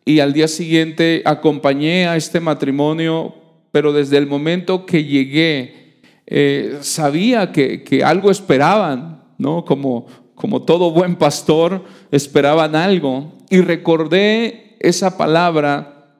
y 0.03 0.19
al 0.19 0.33
día 0.33 0.47
siguiente 0.47 1.21
acompañé 1.25 2.07
a 2.07 2.17
este 2.17 2.39
matrimonio, 2.39 3.35
pero 3.71 3.93
desde 3.93 4.17
el 4.17 4.27
momento 4.27 4.85
que 4.85 5.05
llegué 5.05 6.01
eh, 6.25 6.79
sabía 6.81 7.51
que, 7.51 8.01
algo 8.03 8.31
esperaban, 8.31 9.23
¿no? 9.37 9.63
Como, 9.63 10.07
como 10.35 10.63
todo 10.63 10.91
buen 10.91 11.15
pastor, 11.15 11.83
esperaban 12.11 12.75
algo. 12.75 13.33
Y 13.49 13.61
recordé 13.61 14.77
esa 14.79 15.17
palabra, 15.17 16.17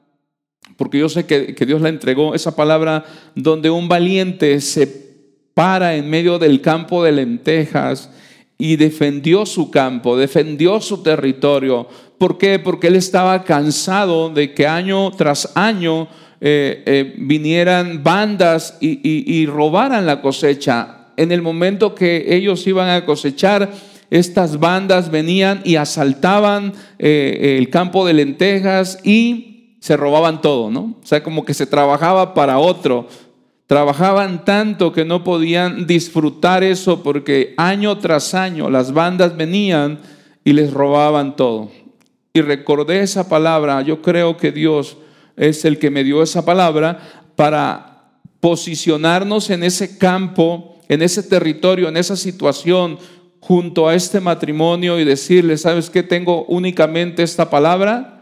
porque 0.76 0.98
yo 0.98 1.08
sé 1.08 1.26
que, 1.26 1.54
que 1.54 1.66
Dios 1.66 1.82
la 1.82 1.88
entregó, 1.88 2.34
esa 2.34 2.54
palabra 2.54 3.04
donde 3.34 3.70
un 3.70 3.88
valiente 3.88 4.60
se 4.60 5.03
para 5.54 5.94
en 5.94 6.10
medio 6.10 6.38
del 6.38 6.60
campo 6.60 7.02
de 7.04 7.12
lentejas 7.12 8.10
y 8.58 8.76
defendió 8.76 9.46
su 9.46 9.70
campo, 9.70 10.16
defendió 10.16 10.80
su 10.80 11.02
territorio. 11.02 11.88
¿Por 12.18 12.38
qué? 12.38 12.58
Porque 12.58 12.88
él 12.88 12.96
estaba 12.96 13.42
cansado 13.44 14.30
de 14.30 14.52
que 14.52 14.66
año 14.66 15.10
tras 15.12 15.52
año 15.56 16.08
eh, 16.40 16.82
eh, 16.86 17.14
vinieran 17.18 18.02
bandas 18.02 18.76
y, 18.80 19.46
robaran 19.46 20.06
la 20.06 20.20
cosecha. 20.20 21.08
En 21.16 21.32
el 21.32 21.42
momento 21.42 21.94
que 21.94 22.36
ellos 22.36 22.66
iban 22.66 22.88
a 22.88 23.04
cosechar, 23.04 23.72
estas 24.10 24.58
bandas 24.58 25.10
venían 25.10 25.60
y 25.64 25.76
asaltaban 25.76 26.72
eh, 26.98 27.56
el 27.58 27.70
campo 27.70 28.06
de 28.06 28.14
lentejas 28.14 28.98
y 29.04 29.76
se 29.80 29.96
robaban 29.96 30.40
todo, 30.40 30.70
¿no? 30.70 30.96
O 31.02 31.06
sea, 31.06 31.22
como 31.22 31.44
que 31.44 31.52
se 31.52 31.66
trabajaba 31.66 32.32
para 32.32 32.58
otro. 32.58 33.08
Trabajaban 33.74 34.44
tanto 34.44 34.92
que 34.92 35.04
no 35.04 35.24
podían 35.24 35.84
disfrutar 35.84 36.62
eso 36.62 37.02
porque 37.02 37.54
año 37.56 37.98
tras 37.98 38.32
año 38.32 38.70
las 38.70 38.92
bandas 38.92 39.36
venían 39.36 39.98
y 40.44 40.52
les 40.52 40.72
robaban 40.72 41.34
todo. 41.34 41.72
Y 42.32 42.40
recordé 42.40 43.00
esa 43.00 43.28
palabra, 43.28 43.82
yo 43.82 44.00
creo 44.00 44.36
que 44.36 44.52
Dios 44.52 44.96
es 45.36 45.64
el 45.64 45.80
que 45.80 45.90
me 45.90 46.04
dio 46.04 46.22
esa 46.22 46.44
palabra 46.44 47.00
para 47.34 48.12
posicionarnos 48.38 49.50
en 49.50 49.64
ese 49.64 49.98
campo, 49.98 50.76
en 50.88 51.02
ese 51.02 51.24
territorio, 51.24 51.88
en 51.88 51.96
esa 51.96 52.14
situación 52.14 52.96
junto 53.40 53.88
a 53.88 53.96
este 53.96 54.20
matrimonio 54.20 55.00
y 55.00 55.04
decirle, 55.04 55.58
¿sabes 55.58 55.90
qué? 55.90 56.04
Tengo 56.04 56.44
únicamente 56.44 57.24
esta 57.24 57.50
palabra 57.50 58.13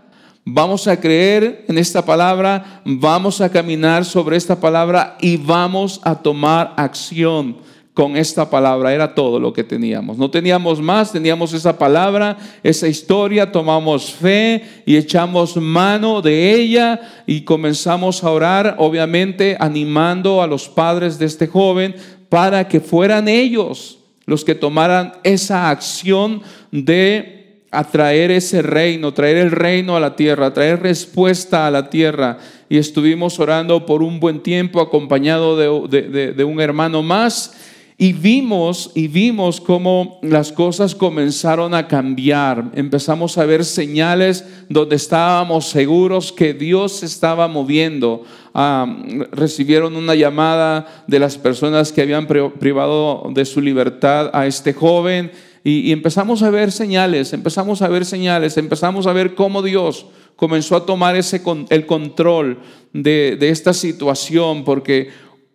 Vamos 0.44 0.88
a 0.88 0.98
creer 0.98 1.64
en 1.68 1.78
esta 1.78 2.04
palabra, 2.04 2.82
vamos 2.84 3.40
a 3.40 3.48
caminar 3.48 4.04
sobre 4.04 4.36
esta 4.36 4.58
palabra 4.58 5.16
y 5.20 5.36
vamos 5.36 6.00
a 6.02 6.16
tomar 6.16 6.74
acción 6.76 7.58
con 7.94 8.16
esta 8.16 8.50
palabra. 8.50 8.92
Era 8.92 9.14
todo 9.14 9.38
lo 9.38 9.52
que 9.52 9.62
teníamos. 9.62 10.18
No 10.18 10.32
teníamos 10.32 10.80
más, 10.80 11.12
teníamos 11.12 11.52
esa 11.52 11.78
palabra, 11.78 12.36
esa 12.64 12.88
historia, 12.88 13.52
tomamos 13.52 14.12
fe 14.12 14.64
y 14.84 14.96
echamos 14.96 15.56
mano 15.56 16.20
de 16.20 16.52
ella 16.52 17.00
y 17.24 17.42
comenzamos 17.42 18.24
a 18.24 18.30
orar, 18.30 18.74
obviamente 18.78 19.56
animando 19.60 20.42
a 20.42 20.48
los 20.48 20.68
padres 20.68 21.20
de 21.20 21.26
este 21.26 21.46
joven 21.46 21.94
para 22.28 22.66
que 22.66 22.80
fueran 22.80 23.28
ellos 23.28 23.98
los 24.26 24.44
que 24.44 24.54
tomaran 24.54 25.12
esa 25.22 25.70
acción 25.70 26.42
de 26.70 27.41
a 27.74 27.84
traer 27.84 28.30
ese 28.30 28.60
reino, 28.60 29.14
traer 29.14 29.38
el 29.38 29.50
reino 29.50 29.96
a 29.96 30.00
la 30.00 30.14
tierra, 30.14 30.52
traer 30.52 30.82
respuesta 30.82 31.66
a 31.66 31.70
la 31.70 31.88
tierra. 31.88 32.36
Y 32.68 32.76
estuvimos 32.76 33.40
orando 33.40 33.86
por 33.86 34.02
un 34.02 34.20
buen 34.20 34.40
tiempo 34.40 34.82
acompañado 34.82 35.56
de, 35.88 36.44
un 36.44 36.60
hermano 36.60 37.02
más. 37.02 37.54
Y 37.96 38.12
vimos, 38.12 38.90
y 38.94 39.08
vimos 39.08 39.58
cómo 39.58 40.18
las 40.22 40.52
cosas 40.52 40.94
comenzaron 40.94 41.72
a 41.72 41.88
cambiar. 41.88 42.72
Empezamos 42.74 43.38
a 43.38 43.46
ver 43.46 43.64
señales 43.64 44.44
donde 44.68 44.96
estábamos 44.96 45.66
seguros 45.66 46.30
que 46.30 46.52
Dios 46.52 47.02
estaba 47.02 47.48
moviendo. 47.48 48.24
Ah, 48.52 49.02
recibieron 49.30 49.96
una 49.96 50.14
llamada 50.14 51.04
de 51.06 51.18
las 51.18 51.38
personas 51.38 51.90
que 51.90 52.02
habían 52.02 52.26
privado 52.26 53.30
de 53.32 53.46
su 53.46 53.62
libertad 53.62 54.30
a 54.34 54.46
este 54.46 54.74
joven 54.74 55.30
y, 55.64 55.92
empezamos 55.92 56.42
a 56.42 56.50
ver 56.50 56.72
señales, 56.72 57.32
empezamos 57.32 57.82
a 57.82 57.88
ver 57.88 58.04
señales, 58.04 58.56
empezamos 58.56 59.06
a 59.06 59.12
ver 59.12 59.34
cómo 59.34 59.62
Dios 59.62 60.06
comenzó 60.34 60.74
a 60.74 60.86
tomar 60.86 61.14
ese, 61.14 61.40
el 61.70 61.86
control 61.86 62.60
de, 62.92 63.38
esta 63.40 63.72
situación, 63.72 64.64
porque 64.64 65.10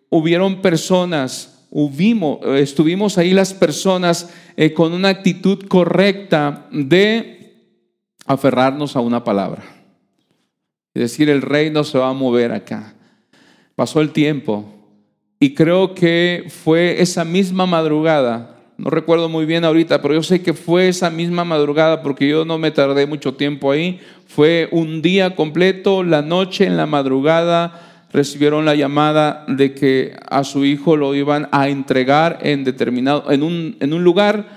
hubieron 0.10 0.62
personas, 0.62 1.66
hubimos, 1.72 2.40
estuvimos 2.56 3.18
ahí 3.18 3.34
las 3.34 3.54
personas 3.54 4.30
eh, 4.56 4.74
con 4.74 4.94
una 4.94 5.10
actitud 5.10 5.68
correcta 5.68 6.68
de 6.72 7.74
aferrarnos 8.26 8.96
a 8.96 9.02
una 9.02 9.26
palabra. 9.26 9.64
Es 10.94 11.02
decir, 11.02 11.30
el 11.30 11.42
reino 11.42 11.84
se 11.84 11.98
va 11.98 12.10
a 12.10 12.14
mover 12.14 12.54
acá. 12.54 12.96
Pasó 13.76 14.00
el 14.00 14.12
tiempo 14.12 14.66
y 15.40 15.54
creo 15.54 15.94
que 15.94 16.46
fue 16.64 17.02
esa 17.02 17.26
misma 17.26 17.66
madrugada 17.66 18.57
no 18.78 18.92
recuerdo 18.92 19.28
muy 19.28 19.46
bien 19.46 19.66
ahorita, 19.66 20.02
pero 20.04 20.14
yo 20.14 20.22
sé 20.22 20.44
que 20.44 20.54
fue 20.54 20.88
esa 20.88 21.10
misma 21.10 21.44
madrugada 21.44 22.04
porque 22.04 22.28
yo 22.28 22.46
no 22.46 22.60
me 22.60 22.70
tardé 22.70 23.08
mucho 23.08 23.34
tiempo 23.34 23.72
ahí. 23.72 24.00
Fue 24.28 24.70
un 24.72 25.02
día 25.02 25.36
completo, 25.36 26.04
la 26.04 26.22
noche, 26.22 26.66
en 26.66 26.78
la 26.78 26.86
madrugada, 26.86 28.06
recibieron 28.14 28.66
la 28.66 28.76
llamada 28.76 29.46
de 29.48 29.74
que 29.74 30.16
a 30.30 30.44
su 30.44 30.64
hijo 30.64 30.96
lo 30.96 31.16
iban 31.16 31.50
a 31.52 31.70
entregar 31.70 32.38
en 32.44 32.64
determinado, 32.64 33.32
en 33.32 33.42
un, 33.42 33.78
en 33.80 33.94
un 33.94 34.04
lugar. 34.04 34.48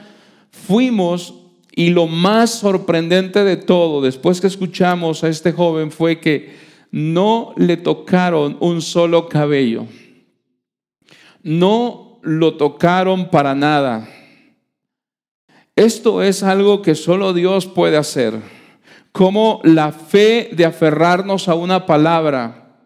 Fuimos 0.50 1.34
y 1.74 1.88
lo 1.88 2.06
más 2.06 2.50
sorprendente 2.50 3.42
de 3.42 3.56
todo, 3.56 4.02
después 4.02 4.42
que 4.42 4.48
escuchamos 4.48 5.24
a 5.24 5.28
este 5.28 5.52
joven, 5.52 5.90
fue 5.90 6.20
que 6.20 6.54
no 6.90 7.54
le 7.56 7.78
tocaron 7.78 8.58
un 8.60 8.82
solo 8.82 9.30
cabello. 9.30 9.86
No 11.42 12.09
lo 12.22 12.54
tocaron 12.54 13.30
para 13.30 13.54
nada. 13.54 14.08
Esto 15.76 16.22
es 16.22 16.42
algo 16.42 16.82
que 16.82 16.94
solo 16.94 17.32
Dios 17.32 17.66
puede 17.66 17.96
hacer. 17.96 18.34
Como 19.12 19.60
la 19.64 19.92
fe 19.92 20.50
de 20.52 20.64
aferrarnos 20.64 21.48
a 21.48 21.54
una 21.54 21.86
palabra 21.86 22.76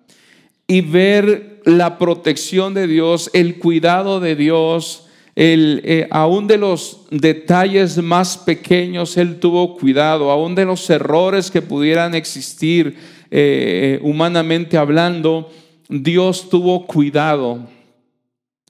y 0.67 0.81
ver 0.81 1.61
la 1.65 1.99
protección 1.99 2.75
de 2.75 2.87
Dios, 2.87 3.31
el 3.33 3.59
cuidado 3.59 4.21
de 4.21 4.37
Dios, 4.37 5.07
el, 5.35 5.83
eh, 5.85 6.07
aún 6.11 6.47
de 6.47 6.59
los 6.59 7.07
detalles 7.11 8.01
más 8.03 8.39
pequeños, 8.39 9.17
Él 9.17 9.41
tuvo 9.41 9.77
cuidado, 9.77 10.31
aún 10.31 10.55
de 10.55 10.65
los 10.65 10.89
errores 10.89 11.51
que 11.51 11.63
pudieran 11.63 12.15
existir 12.15 12.97
eh, 13.31 13.99
humanamente 14.03 14.77
hablando, 14.77 15.51
Dios 15.89 16.49
tuvo 16.49 16.87
cuidado. 16.87 17.74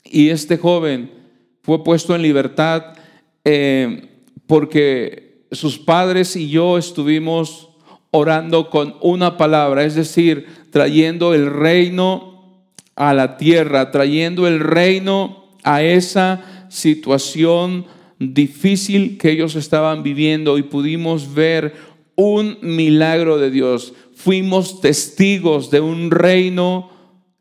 Y 0.05 0.29
este 0.29 0.59
joven 0.59 1.11
fue 1.63 1.83
puesto 1.83 2.15
en 2.15 2.23
libertad 2.23 2.95
eh, 3.45 4.09
porque 4.47 5.47
sus 5.51 5.79
padres 5.79 6.37
y 6.37 6.49
yo 6.49 6.79
estuvimos 6.79 7.71
orando 8.11 8.71
con 8.71 8.97
una 9.01 9.37
palabra, 9.37 9.85
es 9.85 9.95
decir, 9.95 10.47
trayendo 10.71 11.35
el 11.35 11.51
reino 11.51 12.35
a 12.97 13.13
la 13.15 13.37
tierra, 13.37 13.91
trayendo 13.91 14.47
el 14.47 14.61
reino 14.61 15.47
a 15.65 15.83
esa 15.83 16.67
situación 16.69 17.87
difícil 18.19 19.19
que 19.19 19.31
ellos 19.31 19.57
estaban 19.57 20.03
viviendo 20.03 20.59
y 20.59 20.63
pudimos 20.63 21.35
ver 21.35 21.75
un 22.15 22.59
milagro 22.63 23.39
de 23.39 23.51
Dios. 23.51 23.95
Fuimos 24.15 24.81
testigos 24.81 25.71
de 25.71 25.81
un 25.81 26.11
reino 26.11 26.91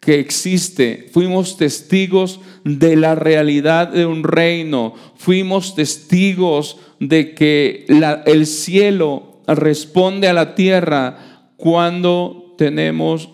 que 0.03 0.19
existe. 0.19 1.07
Fuimos 1.11 1.57
testigos 1.57 2.41
de 2.63 2.95
la 2.95 3.15
realidad 3.15 3.87
de 3.87 4.05
un 4.05 4.23
reino. 4.23 4.93
Fuimos 5.15 5.75
testigos 5.75 6.77
de 6.99 7.33
que 7.33 7.85
el 8.25 8.45
cielo 8.45 9.41
responde 9.47 10.27
a 10.27 10.33
la 10.33 10.55
tierra 10.55 11.51
cuando 11.57 12.55
tenemos 12.57 13.29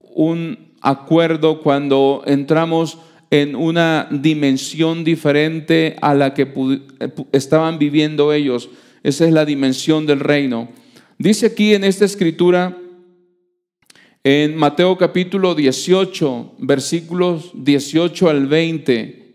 un 0.00 0.74
acuerdo, 0.80 1.60
cuando 1.60 2.22
entramos 2.26 2.98
en 3.30 3.54
una 3.54 4.08
dimensión 4.10 5.04
diferente 5.04 5.96
a 6.00 6.14
la 6.14 6.32
que 6.32 6.48
estaban 7.32 7.78
viviendo 7.78 8.32
ellos. 8.32 8.70
Esa 9.02 9.26
es 9.26 9.32
la 9.32 9.44
dimensión 9.44 10.06
del 10.06 10.20
reino. 10.20 10.70
Dice 11.18 11.46
aquí 11.46 11.74
en 11.74 11.84
esta 11.84 12.04
escritura, 12.04 12.76
en 14.24 14.56
Mateo 14.56 14.98
capítulo 14.98 15.54
18, 15.54 16.56
versículos 16.58 17.50
18 17.54 18.28
al 18.28 18.46
20, 18.46 19.34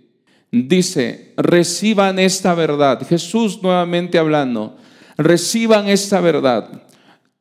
dice, 0.52 1.34
reciban 1.38 2.20
esta 2.20 2.54
verdad. 2.54 3.06
Jesús 3.08 3.62
nuevamente 3.64 4.18
hablando, 4.18 4.78
reciban 5.18 5.88
esta 5.88 6.22
verdad. 6.22 6.84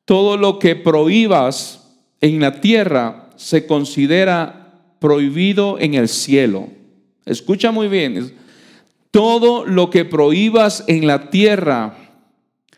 Todo 0.05 0.37
lo 0.37 0.59
que 0.59 0.77
prohíbas 0.77 1.99
en 2.21 2.41
la 2.41 2.61
tierra 2.61 3.31
se 3.37 3.67
considera 3.67 4.81
prohibido 4.99 5.79
en 5.81 5.95
el 5.95 6.09
cielo. 6.09 6.69
Escucha 7.27 7.71
muy 7.71 7.89
bien. 7.89 8.35
Todo 9.11 9.67
lo 9.67 9.91
que 9.91 10.05
prohíbas 10.05 10.85
en 10.87 11.07
la 11.07 11.29
tierra 11.29 11.97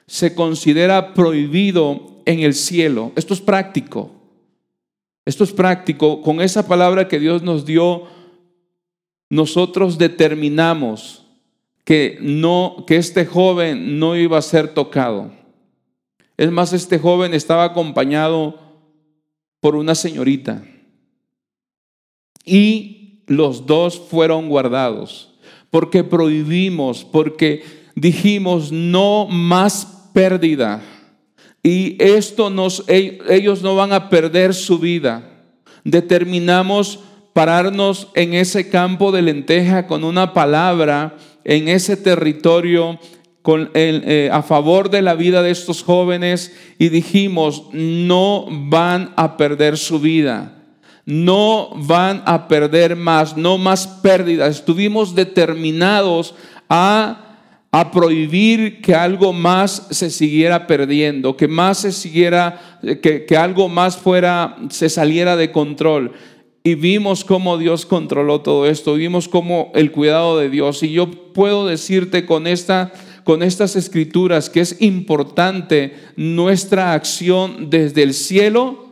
se 0.07 0.35
considera 0.35 1.15
prohibido 1.15 2.23
en 2.27 2.41
el 2.41 2.55
cielo. 2.55 3.13
Esto 3.15 3.35
es 3.35 3.41
práctico. 3.41 4.14
Esto 5.25 5.45
es 5.45 5.53
práctico. 5.53 6.21
Con 6.23 6.41
esa 6.41 6.67
palabra 6.67 7.09
que 7.09 7.19
Dios 7.19 7.43
nos 7.43 7.65
dio, 7.65 8.05
nosotros 9.31 9.99
determinamos 9.99 11.25
que 11.85 12.19
no 12.21 12.85
que 12.87 12.97
este 12.97 13.27
joven 13.27 13.99
no 13.99 14.17
iba 14.17 14.39
a 14.39 14.43
ser 14.43 14.75
tocado. 14.75 15.33
Es 16.37 16.51
más, 16.51 16.73
este 16.73 16.99
joven 16.99 17.35
estaba 17.35 17.65
acompañado 17.65 18.59
por 19.61 19.77
una 19.77 19.95
señorita. 19.95 20.65
Y 22.45 23.23
los 23.27 23.67
dos 23.67 23.99
fueron 23.99 24.49
guardados 24.49 25.35
porque 25.75 26.05
prohibimos, 26.05 27.05
porque 27.05 27.65
dijimos 27.97 28.71
no 28.71 29.27
más 29.27 30.11
pérdida. 30.13 30.81
Y 31.65 31.97
esto 31.99 32.51
nos, 32.51 32.85
ellos 32.87 33.63
no 33.63 33.75
van 33.75 33.95
a 33.95 34.11
perder 34.11 34.53
su 34.53 34.79
vida. 34.79 35.31
Determinamos 35.83 37.01
pararnos 37.33 38.09
en 38.15 38.35
ese 38.35 38.69
campo 38.69 39.11
de 39.11 39.23
lenteja 39.23 39.87
con 39.87 40.05
una 40.05 40.35
palabra, 40.35 41.17
en 41.43 41.69
ese 41.69 41.97
territorio 41.97 43.01
eh, 43.47 44.31
a 44.33 44.43
favor 44.43 44.91
de 44.91 45.03
la 45.03 45.15
vida 45.15 45.43
de 45.43 45.51
estos 45.51 45.83
jóvenes 45.83 46.55
y 46.79 46.91
dijimos, 46.91 47.65
no 47.73 48.47
van 48.49 49.13
a 49.17 49.37
perder 49.37 49.77
su 49.79 50.01
vida, 50.01 50.63
no 51.07 51.71
van 51.75 52.23
a 52.27 52.47
perder 52.47 52.95
más, 52.95 53.39
no 53.39 53.57
más 53.57 53.87
pérdidas. 53.87 54.57
Estuvimos 54.57 55.15
determinados 55.15 56.35
a 56.69 57.24
a 57.77 57.91
prohibir 57.91 58.81
que 58.81 58.95
algo 58.95 59.33
más 59.33 59.89
se 59.91 60.09
siguiera 60.09 60.69
perdiendo, 60.69 61.37
que 61.37 61.49
más 61.49 61.79
se 61.79 61.91
siguiera, 61.91 62.79
que, 63.03 63.25
que, 63.27 63.37
algo 63.37 63.69
más 63.69 63.97
fuera, 63.97 64.57
se 64.71 64.89
saliera 64.89 65.35
de 65.35 65.51
control. 65.51 66.13
Y 66.63 66.77
vimos 66.77 67.25
cómo 67.25 67.59
Dios 67.59 67.85
controló 67.85 68.43
todo 68.43 68.69
esto, 68.69 68.95
vimos 68.95 69.27
cómo 69.27 69.73
el 69.75 69.91
cuidado 69.91 70.39
de 70.39 70.51
Dios. 70.51 70.85
Y 70.85 70.93
yo 70.93 71.11
puedo 71.11 71.67
decirte 71.67 72.25
con 72.27 72.47
esta 72.47 72.93
con 73.25 73.43
estas 73.43 73.75
escrituras 73.75 74.51
que 74.51 74.61
es 74.61 74.81
importante 74.81 75.95
nuestra 76.15 76.93
acción 76.93 77.71
desde 77.71 78.03
el 78.03 78.15
cielo 78.15 78.84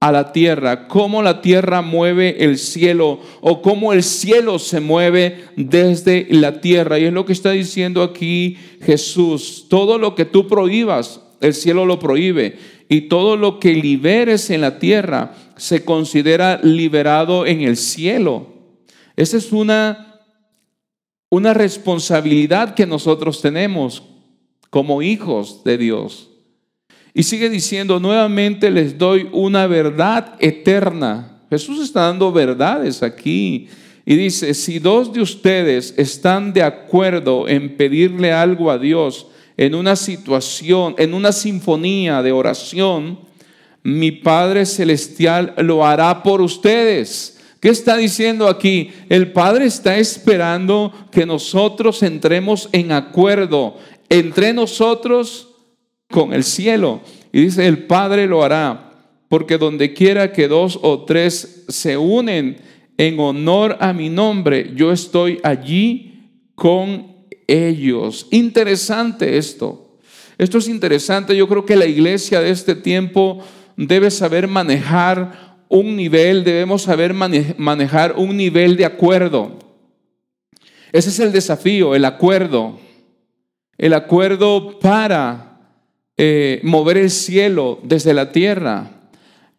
a 0.00 0.10
la 0.10 0.32
tierra, 0.32 0.88
cómo 0.88 1.22
la 1.22 1.42
tierra 1.42 1.82
mueve 1.82 2.42
el 2.42 2.56
cielo 2.56 3.20
o 3.42 3.60
cómo 3.60 3.92
el 3.92 4.02
cielo 4.02 4.58
se 4.58 4.80
mueve 4.80 5.44
desde 5.56 6.26
la 6.30 6.62
tierra. 6.62 6.98
Y 6.98 7.04
es 7.04 7.12
lo 7.12 7.26
que 7.26 7.34
está 7.34 7.50
diciendo 7.50 8.02
aquí 8.02 8.56
Jesús. 8.80 9.66
Todo 9.68 9.98
lo 9.98 10.14
que 10.14 10.24
tú 10.24 10.48
prohíbas, 10.48 11.20
el 11.42 11.52
cielo 11.52 11.84
lo 11.84 11.98
prohíbe. 11.98 12.58
Y 12.88 13.02
todo 13.02 13.36
lo 13.36 13.60
que 13.60 13.74
liberes 13.74 14.48
en 14.48 14.62
la 14.62 14.78
tierra 14.78 15.34
se 15.56 15.84
considera 15.84 16.58
liberado 16.62 17.44
en 17.44 17.60
el 17.60 17.76
cielo. 17.76 18.54
Esa 19.16 19.36
es 19.36 19.52
una, 19.52 20.22
una 21.28 21.52
responsabilidad 21.52 22.74
que 22.74 22.86
nosotros 22.86 23.42
tenemos 23.42 24.02
como 24.70 25.02
hijos 25.02 25.62
de 25.62 25.76
Dios. 25.76 26.29
Y 27.12 27.22
sigue 27.24 27.50
diciendo, 27.50 27.98
nuevamente 27.98 28.70
les 28.70 28.96
doy 28.96 29.28
una 29.32 29.66
verdad 29.66 30.34
eterna. 30.38 31.40
Jesús 31.50 31.82
está 31.82 32.02
dando 32.02 32.30
verdades 32.30 33.02
aquí. 33.02 33.68
Y 34.06 34.16
dice, 34.16 34.54
si 34.54 34.78
dos 34.78 35.12
de 35.12 35.20
ustedes 35.20 35.94
están 35.96 36.52
de 36.52 36.62
acuerdo 36.62 37.48
en 37.48 37.76
pedirle 37.76 38.32
algo 38.32 38.70
a 38.70 38.78
Dios 38.78 39.26
en 39.56 39.74
una 39.74 39.96
situación, 39.96 40.94
en 40.98 41.12
una 41.12 41.32
sinfonía 41.32 42.22
de 42.22 42.32
oración, 42.32 43.20
mi 43.82 44.10
Padre 44.10 44.64
Celestial 44.66 45.54
lo 45.58 45.84
hará 45.84 46.22
por 46.22 46.40
ustedes. 46.40 47.38
¿Qué 47.60 47.68
está 47.68 47.96
diciendo 47.96 48.48
aquí? 48.48 48.90
El 49.08 49.32
Padre 49.32 49.66
está 49.66 49.98
esperando 49.98 50.92
que 51.10 51.26
nosotros 51.26 52.02
entremos 52.02 52.68
en 52.72 52.92
acuerdo 52.92 53.76
entre 54.08 54.52
nosotros 54.54 55.49
con 56.10 56.32
el 56.32 56.44
cielo. 56.44 57.00
Y 57.32 57.42
dice, 57.42 57.66
el 57.66 57.86
Padre 57.86 58.26
lo 58.26 58.42
hará, 58.42 58.92
porque 59.28 59.58
donde 59.58 59.94
quiera 59.94 60.32
que 60.32 60.48
dos 60.48 60.78
o 60.82 61.04
tres 61.04 61.64
se 61.68 61.96
unen 61.96 62.58
en 62.98 63.18
honor 63.18 63.76
a 63.80 63.92
mi 63.92 64.10
nombre, 64.10 64.72
yo 64.74 64.92
estoy 64.92 65.40
allí 65.42 66.28
con 66.54 67.16
ellos. 67.46 68.26
Interesante 68.30 69.38
esto. 69.38 69.96
Esto 70.36 70.58
es 70.58 70.68
interesante. 70.68 71.36
Yo 71.36 71.48
creo 71.48 71.64
que 71.64 71.76
la 71.76 71.86
iglesia 71.86 72.40
de 72.40 72.50
este 72.50 72.74
tiempo 72.74 73.42
debe 73.76 74.10
saber 74.10 74.48
manejar 74.48 75.58
un 75.68 75.96
nivel, 75.96 76.44
debemos 76.44 76.82
saber 76.82 77.14
manejar 77.14 78.14
un 78.16 78.36
nivel 78.36 78.76
de 78.76 78.84
acuerdo. 78.84 79.58
Ese 80.92 81.10
es 81.10 81.20
el 81.20 81.32
desafío, 81.32 81.94
el 81.94 82.04
acuerdo. 82.04 82.78
El 83.78 83.94
acuerdo 83.94 84.78
para 84.80 85.49
eh, 86.22 86.60
mover 86.64 86.98
el 86.98 87.08
cielo 87.08 87.78
desde 87.82 88.12
la 88.12 88.30
tierra. 88.30 88.90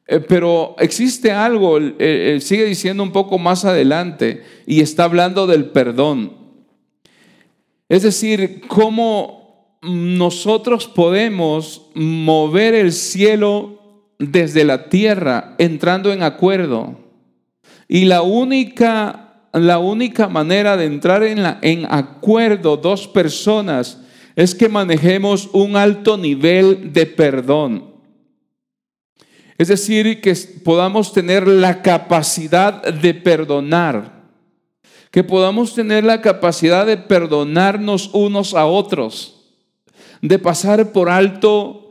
Eh, 0.05 0.19
pero 0.19 0.75
existe 0.77 1.31
algo, 1.31 1.79
sigue 1.79 2.65
diciendo 2.65 3.01
un 3.01 3.11
poco 3.11 3.39
más 3.39 3.65
adelante, 3.65 4.43
y 4.67 4.81
está 4.81 5.05
hablando 5.05 5.47
del 5.47 5.65
perdón. 5.65 6.33
Es 7.89 8.03
decir, 8.03 8.61
cómo 8.67 9.79
nosotros 9.81 10.87
podemos 10.87 11.89
mover 11.95 12.75
el 12.75 12.91
cielo 12.91 14.13
desde 14.19 14.63
la 14.63 14.87
tierra 14.87 15.55
entrando 15.57 16.13
en 16.13 16.21
acuerdo. 16.21 16.95
Y 17.87 18.05
la 18.05 18.21
única, 18.21 19.47
la 19.51 19.79
única 19.79 20.29
manera 20.29 20.77
de 20.77 20.85
entrar 20.85 21.23
en, 21.23 21.39
en 21.63 21.87
acuerdo 21.89 22.77
dos 22.77 23.07
personas 23.07 24.00
es 24.35 24.55
que 24.55 24.69
manejemos 24.69 25.49
un 25.53 25.75
alto 25.75 26.17
nivel 26.17 26.93
de 26.93 27.05
perdón. 27.05 27.91
Es 29.57 29.67
decir, 29.67 30.21
que 30.21 30.35
podamos 30.63 31.13
tener 31.13 31.47
la 31.47 31.81
capacidad 31.81 32.81
de 32.81 33.13
perdonar, 33.13 34.23
que 35.11 35.23
podamos 35.23 35.75
tener 35.75 36.03
la 36.03 36.21
capacidad 36.21 36.85
de 36.85 36.97
perdonarnos 36.97 38.09
unos 38.13 38.53
a 38.55 38.65
otros, 38.65 39.51
de 40.21 40.39
pasar 40.39 40.91
por 40.91 41.09
alto 41.09 41.81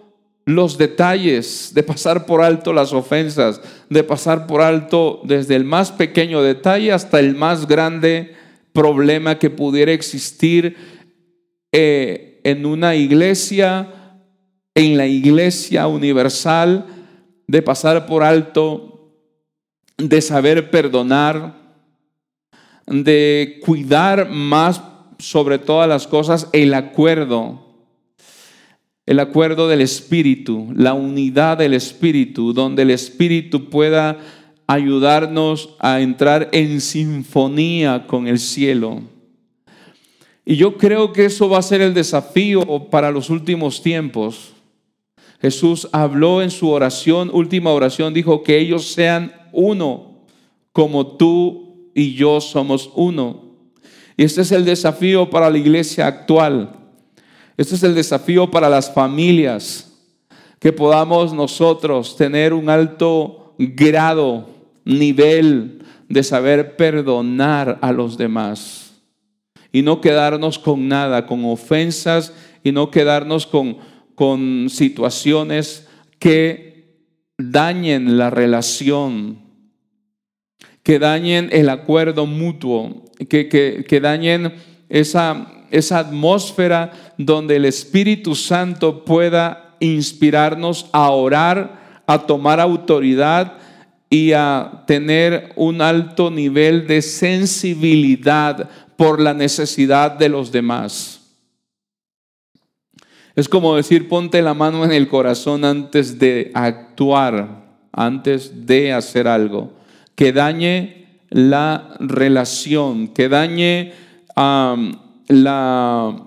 los 0.46 0.78
detalles, 0.78 1.72
de 1.74 1.82
pasar 1.82 2.26
por 2.26 2.42
alto 2.42 2.72
las 2.72 2.92
ofensas, 2.92 3.60
de 3.88 4.02
pasar 4.02 4.46
por 4.46 4.62
alto 4.62 5.20
desde 5.24 5.54
el 5.54 5.64
más 5.64 5.92
pequeño 5.92 6.42
detalle 6.42 6.92
hasta 6.92 7.20
el 7.20 7.36
más 7.36 7.68
grande 7.68 8.34
problema 8.72 9.38
que 9.38 9.50
pudiera 9.50 9.92
existir. 9.92 10.76
Eh, 11.72 12.29
en 12.44 12.66
una 12.66 12.94
iglesia, 12.94 13.88
en 14.74 14.96
la 14.96 15.06
iglesia 15.06 15.86
universal, 15.86 16.86
de 17.46 17.62
pasar 17.62 18.06
por 18.06 18.22
alto, 18.22 19.14
de 19.98 20.20
saber 20.20 20.70
perdonar, 20.70 21.56
de 22.86 23.60
cuidar 23.64 24.28
más 24.28 24.82
sobre 25.18 25.58
todas 25.58 25.88
las 25.88 26.06
cosas 26.06 26.48
el 26.52 26.74
acuerdo, 26.74 27.66
el 29.06 29.18
acuerdo 29.18 29.68
del 29.68 29.80
Espíritu, 29.80 30.72
la 30.74 30.94
unidad 30.94 31.58
del 31.58 31.74
Espíritu, 31.74 32.52
donde 32.52 32.82
el 32.82 32.90
Espíritu 32.90 33.68
pueda 33.68 34.18
ayudarnos 34.66 35.74
a 35.80 36.00
entrar 36.00 36.48
en 36.52 36.80
sinfonía 36.80 38.06
con 38.06 38.28
el 38.28 38.38
cielo. 38.38 39.02
Y 40.44 40.56
yo 40.56 40.76
creo 40.78 41.12
que 41.12 41.26
eso 41.26 41.48
va 41.48 41.58
a 41.58 41.62
ser 41.62 41.80
el 41.80 41.94
desafío 41.94 42.88
para 42.90 43.10
los 43.10 43.30
últimos 43.30 43.82
tiempos. 43.82 44.52
Jesús 45.40 45.88
habló 45.92 46.42
en 46.42 46.50
su 46.50 46.68
oración, 46.68 47.30
última 47.32 47.70
oración, 47.70 48.12
dijo 48.12 48.42
que 48.42 48.58
ellos 48.58 48.92
sean 48.92 49.32
uno, 49.52 50.24
como 50.72 51.16
tú 51.16 51.90
y 51.94 52.14
yo 52.14 52.40
somos 52.40 52.90
uno. 52.94 53.50
Y 54.16 54.24
este 54.24 54.42
es 54.42 54.52
el 54.52 54.64
desafío 54.64 55.30
para 55.30 55.48
la 55.50 55.58
iglesia 55.58 56.06
actual. 56.06 56.76
Este 57.56 57.74
es 57.74 57.82
el 57.82 57.94
desafío 57.94 58.50
para 58.50 58.68
las 58.68 58.92
familias, 58.92 59.92
que 60.58 60.72
podamos 60.72 61.32
nosotros 61.32 62.16
tener 62.16 62.52
un 62.52 62.68
alto 62.68 63.54
grado, 63.58 64.48
nivel 64.84 65.82
de 66.08 66.22
saber 66.22 66.76
perdonar 66.76 67.78
a 67.80 67.92
los 67.92 68.18
demás 68.18 68.89
y 69.72 69.82
no 69.82 70.00
quedarnos 70.00 70.58
con 70.58 70.88
nada, 70.88 71.26
con 71.26 71.44
ofensas 71.44 72.34
y 72.62 72.72
no 72.72 72.90
quedarnos 72.90 73.46
con, 73.46 73.78
con 74.14 74.68
situaciones 74.68 75.88
que 76.18 76.70
dañen 77.38 78.18
la 78.18 78.30
relación, 78.30 79.38
que 80.82 80.98
dañen 80.98 81.48
el 81.52 81.68
acuerdo 81.68 82.26
mutuo, 82.26 83.04
que, 83.28 83.48
que, 83.48 84.00
dañen 84.00 84.54
esa, 84.88 85.46
esa 85.70 85.98
atmósfera 85.98 86.92
donde 87.16 87.56
el 87.56 87.64
Espíritu 87.64 88.34
Santo 88.34 89.04
pueda 89.04 89.76
inspirarnos 89.80 90.88
a 90.92 91.10
orar, 91.10 92.02
a 92.06 92.26
tomar 92.26 92.60
autoridad 92.60 93.58
y 94.10 94.32
a 94.32 94.82
tener 94.86 95.52
un 95.54 95.80
alto 95.80 96.30
nivel 96.30 96.86
de 96.86 97.00
sensibilidad 97.00 98.68
por 99.00 99.18
la 99.18 99.32
necesidad 99.32 100.12
de 100.12 100.28
los 100.28 100.52
demás. 100.52 101.22
Es 103.34 103.48
como 103.48 103.76
decir, 103.76 104.10
ponte 104.10 104.42
la 104.42 104.52
mano 104.52 104.84
en 104.84 104.92
el 104.92 105.08
corazón 105.08 105.64
antes 105.64 106.18
de 106.18 106.50
actuar, 106.52 107.78
antes 107.92 108.66
de 108.66 108.92
hacer 108.92 109.26
algo, 109.26 109.72
que 110.14 110.34
dañe 110.34 111.22
la 111.30 111.96
relación, 111.98 113.08
que 113.08 113.30
dañe 113.30 113.94
la, 114.36 116.22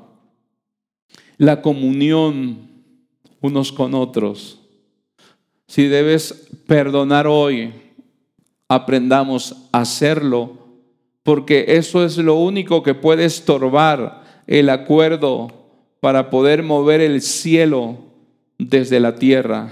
la 1.38 1.62
comunión 1.62 2.58
unos 3.40 3.72
con 3.72 3.94
otros. 3.94 4.60
Si 5.68 5.84
debes 5.88 6.50
perdonar 6.66 7.28
hoy, 7.28 7.72
aprendamos 8.68 9.68
a 9.72 9.82
hacerlo, 9.82 10.63
porque 11.24 11.66
eso 11.70 12.06
es 12.06 12.18
lo 12.18 12.36
único 12.36 12.84
que 12.84 12.94
puede 12.94 13.26
estorbar 13.26 14.24
el 14.46 14.70
acuerdo 14.70 15.52
para 16.00 16.30
poder 16.30 16.64
mover 16.64 17.02
el 17.02 17.22
cielo 17.22 17.98
desde 18.58 19.00
la 19.00 19.16
tierra. 19.16 19.72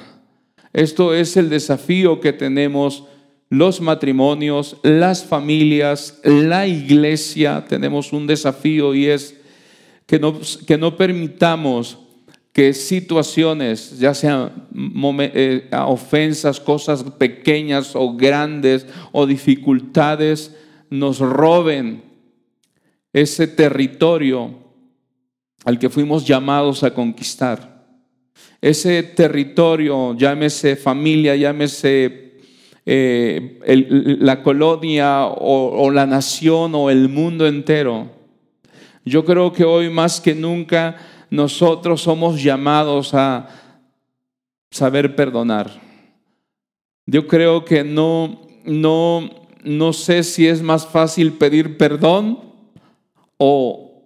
Esto 0.73 1.13
es 1.13 1.35
el 1.35 1.49
desafío 1.49 2.21
que 2.21 2.31
tenemos 2.31 3.03
los 3.49 3.81
matrimonios, 3.81 4.77
las 4.81 5.25
familias, 5.25 6.21
la 6.23 6.67
iglesia. 6.67 7.65
Tenemos 7.67 8.13
un 8.13 8.25
desafío 8.25 8.95
y 8.95 9.07
es 9.07 9.35
que 10.05 10.19
no, 10.19 10.39
que 10.65 10.77
no 10.77 10.95
permitamos 10.95 11.97
que 12.53 12.73
situaciones, 12.73 13.99
ya 13.99 14.13
sean 14.13 14.67
eh, 15.19 15.69
ofensas, 15.85 16.59
cosas 16.59 17.03
pequeñas 17.17 17.95
o 17.95 18.13
grandes 18.15 18.85
o 19.11 19.25
dificultades, 19.25 20.55
nos 20.91 21.17
roben 21.17 22.03
ese 23.11 23.47
territorio 23.47 24.53
al 25.65 25.79
que 25.79 25.89
fuimos 25.89 26.27
llamados 26.27 26.83
a 26.83 26.93
conquistar. 26.93 27.87
Ese 28.61 29.01
territorio, 29.01 30.15
llámese 30.15 30.75
familia, 30.75 31.35
llámese 31.35 32.33
eh, 32.85 33.59
la 34.19 34.43
colonia 34.43 35.25
o 35.25 35.89
la 35.89 36.05
nación 36.05 36.75
o 36.75 36.91
el 36.91 37.09
mundo 37.09 37.47
entero. 37.47 38.11
Yo 39.03 39.25
creo 39.25 39.51
que 39.51 39.63
hoy 39.63 39.89
más 39.89 40.21
que 40.21 40.35
nunca 40.35 40.95
nosotros 41.31 42.01
somos 42.01 42.43
llamados 42.43 43.13
a 43.13 43.47
saber 44.69 45.15
perdonar. 45.15 45.81
Yo 47.05 47.27
creo 47.27 47.65
que 47.65 47.83
no, 47.83 48.47
no, 48.63 49.40
no 49.63 49.93
sé 49.93 50.23
si 50.23 50.47
es 50.47 50.61
más 50.61 50.87
fácil 50.87 51.33
pedir 51.33 51.77
perdón 51.77 52.39
o, 53.37 54.03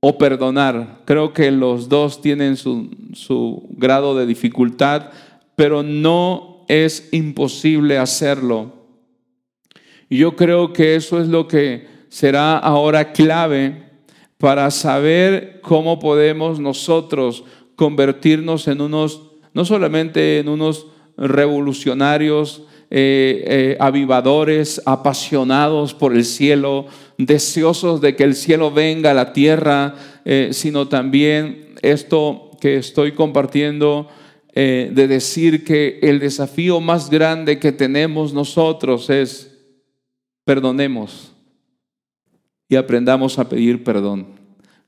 o 0.00 0.18
perdonar. 0.18 1.02
Creo 1.04 1.32
que 1.32 1.50
los 1.50 1.88
dos 1.88 2.20
tienen 2.20 2.56
su, 2.56 2.90
su 3.12 3.66
grado 3.70 4.16
de 4.16 4.26
dificultad, 4.26 5.10
pero 5.56 5.82
no 5.82 6.64
es 6.68 7.08
imposible 7.12 7.98
hacerlo. 7.98 8.72
Yo 10.10 10.36
creo 10.36 10.72
que 10.72 10.96
eso 10.96 11.20
es 11.20 11.28
lo 11.28 11.48
que 11.48 11.88
será 12.08 12.58
ahora 12.58 13.12
clave 13.12 13.84
para 14.38 14.70
saber 14.70 15.60
cómo 15.62 15.98
podemos 15.98 16.60
nosotros 16.60 17.44
convertirnos 17.76 18.68
en 18.68 18.80
unos, 18.80 19.22
no 19.52 19.64
solamente 19.64 20.38
en 20.38 20.48
unos 20.48 20.86
revolucionarios, 21.16 22.62
eh, 22.96 23.42
eh, 23.48 23.76
avivadores, 23.80 24.80
apasionados 24.86 25.94
por 25.94 26.14
el 26.14 26.24
cielo, 26.24 26.86
deseosos 27.18 28.00
de 28.00 28.14
que 28.14 28.22
el 28.22 28.36
cielo 28.36 28.70
venga 28.70 29.10
a 29.10 29.14
la 29.14 29.32
tierra, 29.32 29.96
eh, 30.24 30.50
sino 30.52 30.86
también 30.86 31.74
esto 31.82 32.52
que 32.60 32.76
estoy 32.76 33.10
compartiendo, 33.10 34.06
de 34.54 35.08
decir 35.08 35.64
que 35.64 35.98
el 36.02 36.20
desafío 36.20 36.80
más 36.80 37.10
grande 37.10 37.58
que 37.58 37.72
tenemos 37.72 38.32
nosotros 38.32 39.10
es 39.10 39.50
perdonemos 40.44 41.32
y 42.68 42.76
aprendamos 42.76 43.40
a 43.40 43.48
pedir 43.48 43.82
perdón 43.82 44.28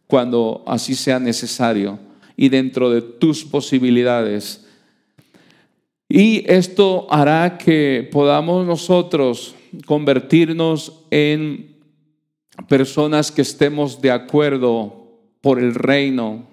cuando 0.07 0.62
así 0.68 0.94
sea 0.94 1.18
necesario 1.18 1.98
y 2.36 2.48
dentro 2.48 2.90
de 2.90 3.02
tus 3.02 3.44
posibilidades. 3.44 4.66
Y 6.09 6.44
esto 6.50 7.07
hará 7.11 7.59
que 7.59 8.09
podamos 8.12 8.66
nosotros 8.66 9.54
convertirnos 9.86 11.04
en 11.11 11.76
personas 12.68 13.32
que 13.32 13.42
estemos 13.42 14.00
de 14.00 14.11
acuerdo 14.11 15.20
por 15.40 15.59
el 15.59 15.74
reino 15.74 16.46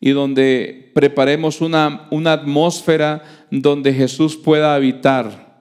y 0.00 0.10
donde 0.10 0.90
preparemos 0.94 1.60
una, 1.60 2.08
una 2.10 2.32
atmósfera 2.32 3.22
donde 3.50 3.92
Jesús 3.92 4.36
pueda 4.36 4.74
habitar 4.74 5.52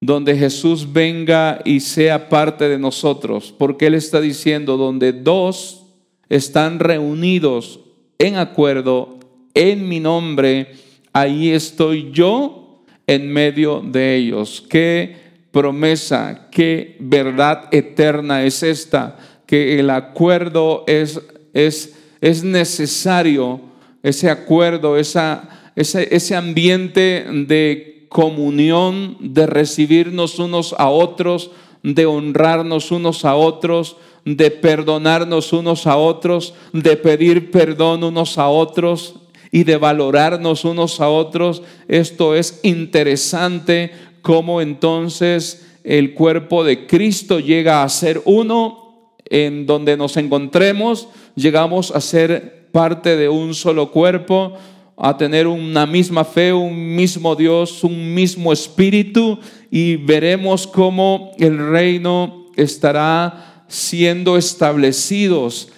donde 0.00 0.36
Jesús 0.36 0.92
venga 0.92 1.60
y 1.64 1.80
sea 1.80 2.28
parte 2.28 2.68
de 2.68 2.78
nosotros, 2.78 3.52
porque 3.56 3.86
Él 3.86 3.94
está 3.94 4.20
diciendo, 4.20 4.76
donde 4.76 5.12
dos 5.12 5.86
están 6.28 6.78
reunidos 6.78 7.80
en 8.18 8.36
acuerdo 8.36 9.18
en 9.54 9.88
mi 9.88 9.98
nombre, 9.98 10.72
ahí 11.12 11.50
estoy 11.50 12.10
yo 12.12 12.84
en 13.06 13.32
medio 13.32 13.80
de 13.80 14.16
ellos. 14.16 14.64
Qué 14.68 15.16
promesa, 15.50 16.48
qué 16.50 16.96
verdad 17.00 17.68
eterna 17.72 18.44
es 18.44 18.62
esta, 18.62 19.16
que 19.46 19.80
el 19.80 19.90
acuerdo 19.90 20.84
es, 20.86 21.20
es, 21.54 21.96
es 22.20 22.44
necesario, 22.44 23.60
ese 24.02 24.30
acuerdo, 24.30 24.96
esa, 24.96 25.72
ese, 25.74 26.14
ese 26.14 26.36
ambiente 26.36 27.24
de 27.46 28.06
comunión, 28.08 29.16
de 29.20 29.46
recibirnos 29.46 30.38
unos 30.38 30.74
a 30.78 30.90
otros, 30.90 31.50
de 31.82 32.06
honrarnos 32.06 32.90
unos 32.90 33.24
a 33.24 33.34
otros, 33.34 33.96
de 34.24 34.50
perdonarnos 34.50 35.52
unos 35.52 35.86
a 35.86 35.96
otros, 35.96 36.54
de 36.72 36.96
pedir 36.96 37.50
perdón 37.50 38.04
unos 38.04 38.36
a 38.36 38.48
otros 38.48 39.14
y 39.50 39.64
de 39.64 39.76
valorarnos 39.76 40.64
unos 40.64 41.00
a 41.00 41.08
otros. 41.08 41.62
Esto 41.88 42.34
es 42.34 42.60
interesante 42.62 43.92
cómo 44.22 44.60
entonces 44.60 45.66
el 45.84 46.14
cuerpo 46.14 46.64
de 46.64 46.86
Cristo 46.86 47.40
llega 47.40 47.82
a 47.82 47.88
ser 47.88 48.20
uno 48.24 49.12
en 49.30 49.66
donde 49.66 49.96
nos 49.96 50.16
encontremos, 50.16 51.08
llegamos 51.34 51.90
a 51.90 52.00
ser 52.00 52.68
parte 52.72 53.16
de 53.16 53.28
un 53.28 53.54
solo 53.54 53.90
cuerpo 53.90 54.54
a 55.00 55.16
tener 55.16 55.46
una 55.46 55.86
misma 55.86 56.24
fe, 56.24 56.52
un 56.52 56.96
mismo 56.96 57.36
Dios, 57.36 57.84
un 57.84 58.14
mismo 58.14 58.52
espíritu 58.52 59.38
y 59.70 59.96
veremos 59.96 60.66
cómo 60.66 61.32
el 61.38 61.70
reino 61.70 62.46
estará 62.56 63.64
siendo 63.68 64.36
establecidos, 64.36 65.68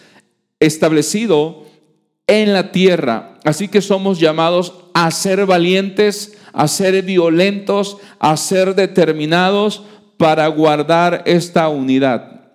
establecido 0.58 1.66
en 2.26 2.54
la 2.54 2.72
tierra. 2.72 3.29
Así 3.45 3.68
que 3.68 3.80
somos 3.80 4.18
llamados 4.18 4.74
a 4.93 5.11
ser 5.11 5.47
valientes, 5.47 6.38
a 6.53 6.68
ser 6.68 7.03
violentos, 7.03 7.97
a 8.18 8.36
ser 8.36 8.74
determinados 8.74 9.82
para 10.16 10.47
guardar 10.49 11.22
esta 11.24 11.68
unidad, 11.68 12.51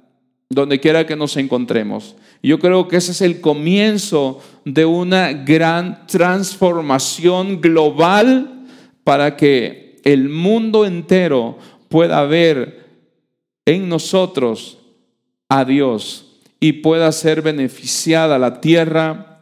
donde 0.49 0.79
quiera 0.79 1.07
que 1.07 1.15
nos 1.15 1.37
encontremos. 1.37 2.15
Yo 2.43 2.59
creo 2.59 2.87
que 2.87 2.97
ese 2.97 3.11
es 3.11 3.21
el 3.21 3.41
comienzo 3.41 4.39
de 4.65 4.85
una 4.85 5.33
gran 5.33 6.05
transformación 6.05 7.59
global 7.59 8.65
para 9.03 9.35
que 9.35 9.99
el 10.03 10.29
mundo 10.29 10.85
entero 10.85 11.57
pueda 11.89 12.23
ver 12.25 12.85
en 13.65 13.89
nosotros 13.89 14.77
a 15.49 15.65
Dios 15.65 16.39
y 16.59 16.73
pueda 16.73 17.11
ser 17.11 17.41
beneficiada 17.41 18.37
la 18.37 18.61
tierra 18.61 19.34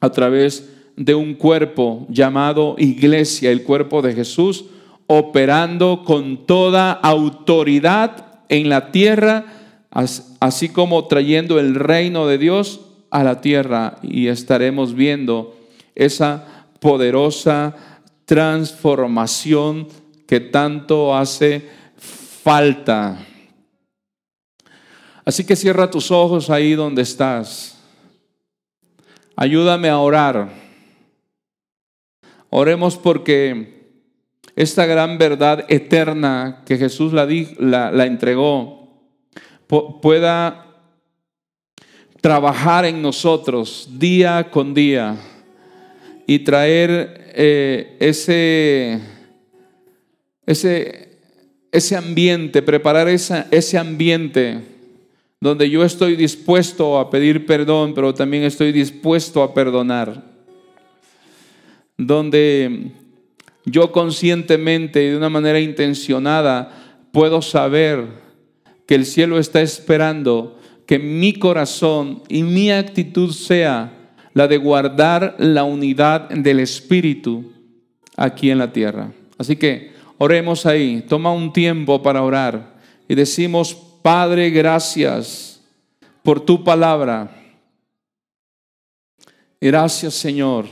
a 0.00 0.10
través 0.10 0.70
de 0.96 1.14
un 1.14 1.34
cuerpo 1.34 2.06
llamado 2.08 2.74
iglesia, 2.78 3.50
el 3.50 3.62
cuerpo 3.62 4.02
de 4.02 4.14
Jesús, 4.14 4.64
operando 5.06 6.02
con 6.04 6.46
toda 6.46 6.92
autoridad 6.92 8.42
en 8.48 8.68
la 8.68 8.90
tierra 8.90 9.60
así 9.90 10.68
como 10.68 11.06
trayendo 11.06 11.58
el 11.58 11.74
reino 11.74 12.26
de 12.26 12.38
Dios 12.38 12.80
a 13.10 13.24
la 13.24 13.40
tierra 13.40 13.98
y 14.02 14.28
estaremos 14.28 14.94
viendo 14.94 15.56
esa 15.94 16.66
poderosa 16.78 17.74
transformación 18.24 19.88
que 20.26 20.38
tanto 20.38 21.16
hace 21.16 21.68
falta. 21.96 23.26
Así 25.24 25.44
que 25.44 25.56
cierra 25.56 25.90
tus 25.90 26.10
ojos 26.10 26.48
ahí 26.50 26.74
donde 26.74 27.02
estás. 27.02 27.79
Ayúdame 29.36 29.88
a 29.88 29.98
orar. 29.98 30.48
Oremos 32.50 32.96
porque 32.96 33.80
esta 34.56 34.84
gran 34.86 35.18
verdad 35.18 35.64
eterna 35.68 36.62
que 36.66 36.76
Jesús 36.76 37.12
la, 37.12 38.06
entregó 38.06 38.88
pueda 40.02 40.66
trabajar 42.20 42.84
en 42.84 43.00
nosotros 43.00 43.88
día 43.98 44.50
con 44.50 44.74
día 44.74 45.16
y 46.26 46.40
traer 46.40 47.32
eh, 47.34 47.96
ese, 48.00 49.00
ese, 50.44 51.18
ese 51.70 51.96
ambiente, 51.96 52.62
preparar 52.62 53.08
ese 53.08 53.78
ambiente 53.78 54.79
donde 55.40 55.70
yo 55.70 55.82
estoy 55.82 56.16
dispuesto 56.16 56.98
a 56.98 57.08
pedir 57.08 57.46
perdón, 57.46 57.94
pero 57.94 58.12
también 58.12 58.42
estoy 58.42 58.72
dispuesto 58.72 59.42
a 59.42 59.54
perdonar. 59.54 60.22
Donde 61.96 62.92
yo 63.64 63.90
conscientemente 63.90 65.02
y 65.02 65.08
de 65.08 65.16
una 65.16 65.30
manera 65.30 65.58
intencionada 65.58 66.98
puedo 67.10 67.40
saber 67.40 68.06
que 68.86 68.94
el 68.94 69.06
cielo 69.06 69.38
está 69.38 69.62
esperando 69.62 70.58
que 70.86 70.98
mi 70.98 71.32
corazón 71.32 72.22
y 72.28 72.42
mi 72.42 72.70
actitud 72.70 73.32
sea 73.32 73.92
la 74.34 74.46
de 74.46 74.58
guardar 74.58 75.36
la 75.38 75.64
unidad 75.64 76.28
del 76.28 76.60
Espíritu 76.60 77.52
aquí 78.16 78.50
en 78.50 78.58
la 78.58 78.72
tierra. 78.72 79.12
Así 79.38 79.56
que 79.56 79.92
oremos 80.18 80.66
ahí, 80.66 81.02
toma 81.08 81.32
un 81.32 81.52
tiempo 81.52 82.02
para 82.02 82.22
orar 82.22 82.76
y 83.08 83.14
decimos, 83.14 83.89
Padre, 84.02 84.50
gracias 84.50 85.60
por 86.22 86.40
tu 86.40 86.62
palabra. 86.64 87.30
Gracias, 89.60 90.14
Señor. 90.14 90.66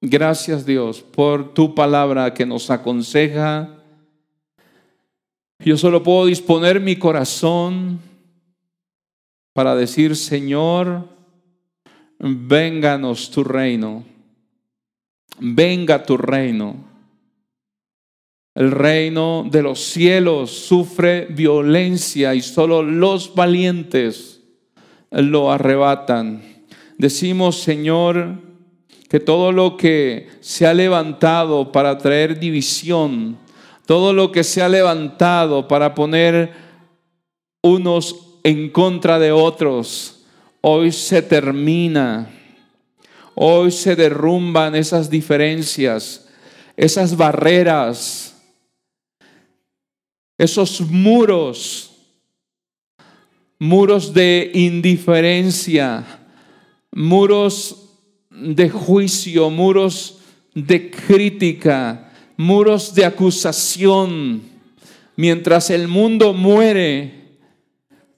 Gracias, 0.00 0.64
Dios, 0.66 1.00
por 1.00 1.54
tu 1.54 1.74
palabra 1.74 2.34
que 2.34 2.46
nos 2.46 2.70
aconseja. 2.70 3.70
Yo 5.58 5.76
solo 5.78 6.02
puedo 6.02 6.26
disponer 6.26 6.78
mi 6.78 6.96
corazón 6.96 8.00
para 9.54 9.74
decir, 9.74 10.14
Señor, 10.14 11.08
vénganos 12.18 13.30
tu 13.30 13.42
reino. 13.42 14.04
Venga 15.40 16.04
tu 16.04 16.16
reino. 16.16 16.93
El 18.54 18.70
reino 18.70 19.44
de 19.50 19.62
los 19.62 19.80
cielos 19.80 20.52
sufre 20.52 21.26
violencia 21.26 22.36
y 22.36 22.40
solo 22.40 22.84
los 22.84 23.34
valientes 23.34 24.42
lo 25.10 25.50
arrebatan. 25.50 26.42
Decimos, 26.96 27.56
Señor, 27.56 28.36
que 29.08 29.18
todo 29.18 29.50
lo 29.50 29.76
que 29.76 30.28
se 30.40 30.66
ha 30.66 30.74
levantado 30.74 31.72
para 31.72 31.98
traer 31.98 32.38
división, 32.38 33.38
todo 33.86 34.12
lo 34.12 34.30
que 34.30 34.44
se 34.44 34.62
ha 34.62 34.68
levantado 34.68 35.66
para 35.66 35.92
poner 35.92 36.52
unos 37.60 38.38
en 38.44 38.70
contra 38.70 39.18
de 39.18 39.32
otros, 39.32 40.26
hoy 40.60 40.92
se 40.92 41.22
termina. 41.22 42.30
Hoy 43.34 43.72
se 43.72 43.96
derrumban 43.96 44.76
esas 44.76 45.10
diferencias, 45.10 46.28
esas 46.76 47.16
barreras 47.16 48.33
esos 50.38 50.80
muros, 50.80 51.90
muros 53.58 54.12
de 54.12 54.50
indiferencia, 54.54 56.04
muros 56.90 57.90
de 58.30 58.68
juicio, 58.68 59.50
muros 59.50 60.18
de 60.54 60.90
crítica, 60.90 62.12
muros 62.36 62.94
de 62.94 63.04
acusación. 63.04 64.42
Mientras 65.16 65.70
el 65.70 65.86
mundo 65.86 66.32
muere, 66.32 67.24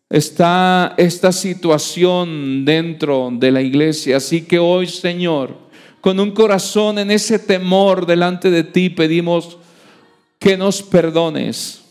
está 0.08 0.94
esta 0.96 1.32
situación 1.32 2.64
dentro 2.64 3.30
de 3.32 3.52
la 3.52 3.60
iglesia. 3.60 4.16
Así 4.16 4.42
que 4.42 4.58
hoy, 4.58 4.86
Señor, 4.86 5.54
con 6.00 6.18
un 6.18 6.30
corazón 6.30 6.98
en 6.98 7.10
ese 7.10 7.38
temor 7.38 8.06
delante 8.06 8.50
de 8.50 8.64
ti, 8.64 8.88
pedimos 8.88 9.58
que 10.38 10.56
nos 10.56 10.82
perdones 10.82 11.86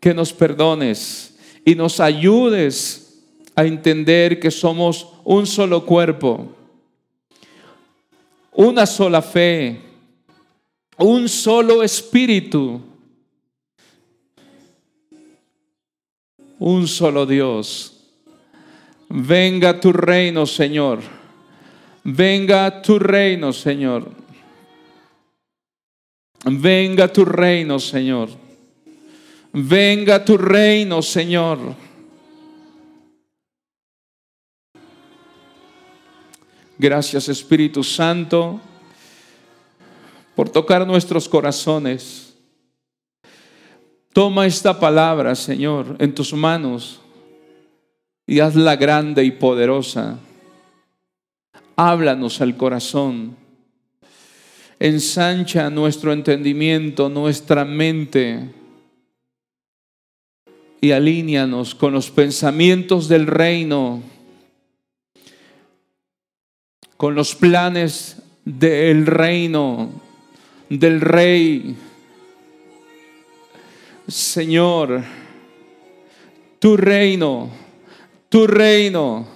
que 0.00 0.14
nos 0.14 0.32
perdones 0.32 1.36
y 1.64 1.74
nos 1.74 2.00
ayudes 2.00 3.22
a 3.54 3.64
entender 3.64 4.40
que 4.40 4.50
somos 4.50 5.08
un 5.24 5.46
solo 5.46 5.84
cuerpo, 5.84 6.48
una 8.52 8.86
sola 8.86 9.20
fe, 9.20 9.80
un 10.96 11.28
solo 11.28 11.82
espíritu, 11.82 12.80
un 16.58 16.88
solo 16.88 17.26
Dios. 17.26 17.96
Venga 19.08 19.78
tu 19.80 19.92
reino, 19.92 20.46
Señor. 20.46 21.00
Venga 22.04 22.80
tu 22.80 22.98
reino, 22.98 23.52
Señor. 23.52 24.10
Venga 26.44 27.12
tu 27.12 27.24
reino, 27.24 27.78
Señor. 27.78 28.39
Venga 29.52 30.24
tu 30.24 30.36
reino, 30.38 31.02
Señor. 31.02 31.74
Gracias 36.78 37.28
Espíritu 37.28 37.82
Santo 37.82 38.60
por 40.36 40.48
tocar 40.48 40.86
nuestros 40.86 41.28
corazones. 41.28 42.34
Toma 44.12 44.46
esta 44.46 44.78
palabra, 44.78 45.34
Señor, 45.34 45.96
en 45.98 46.14
tus 46.14 46.32
manos 46.32 47.00
y 48.26 48.40
hazla 48.40 48.76
grande 48.76 49.24
y 49.24 49.32
poderosa. 49.32 50.18
Háblanos 51.76 52.40
al 52.40 52.56
corazón. 52.56 53.36
Ensancha 54.78 55.68
nuestro 55.70 56.12
entendimiento, 56.12 57.08
nuestra 57.08 57.64
mente 57.64 58.59
y 60.80 60.92
alíñanos 60.92 61.74
con 61.74 61.92
los 61.92 62.10
pensamientos 62.10 63.08
del 63.08 63.26
reino, 63.26 64.02
con 66.96 67.14
los 67.14 67.34
planes 67.34 68.16
del 68.44 69.06
reino, 69.06 69.90
del 70.70 71.00
rey. 71.00 71.76
Señor, 74.08 75.04
tu 76.58 76.76
reino, 76.76 77.50
tu 78.28 78.46
reino, 78.46 79.26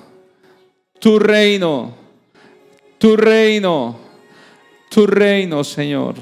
tu 0.99 1.18
reino, 1.18 1.95
tu 2.99 3.16
reino, 3.16 3.99
tu 4.90 5.07
reino, 5.07 5.62
Señor. 5.62 6.14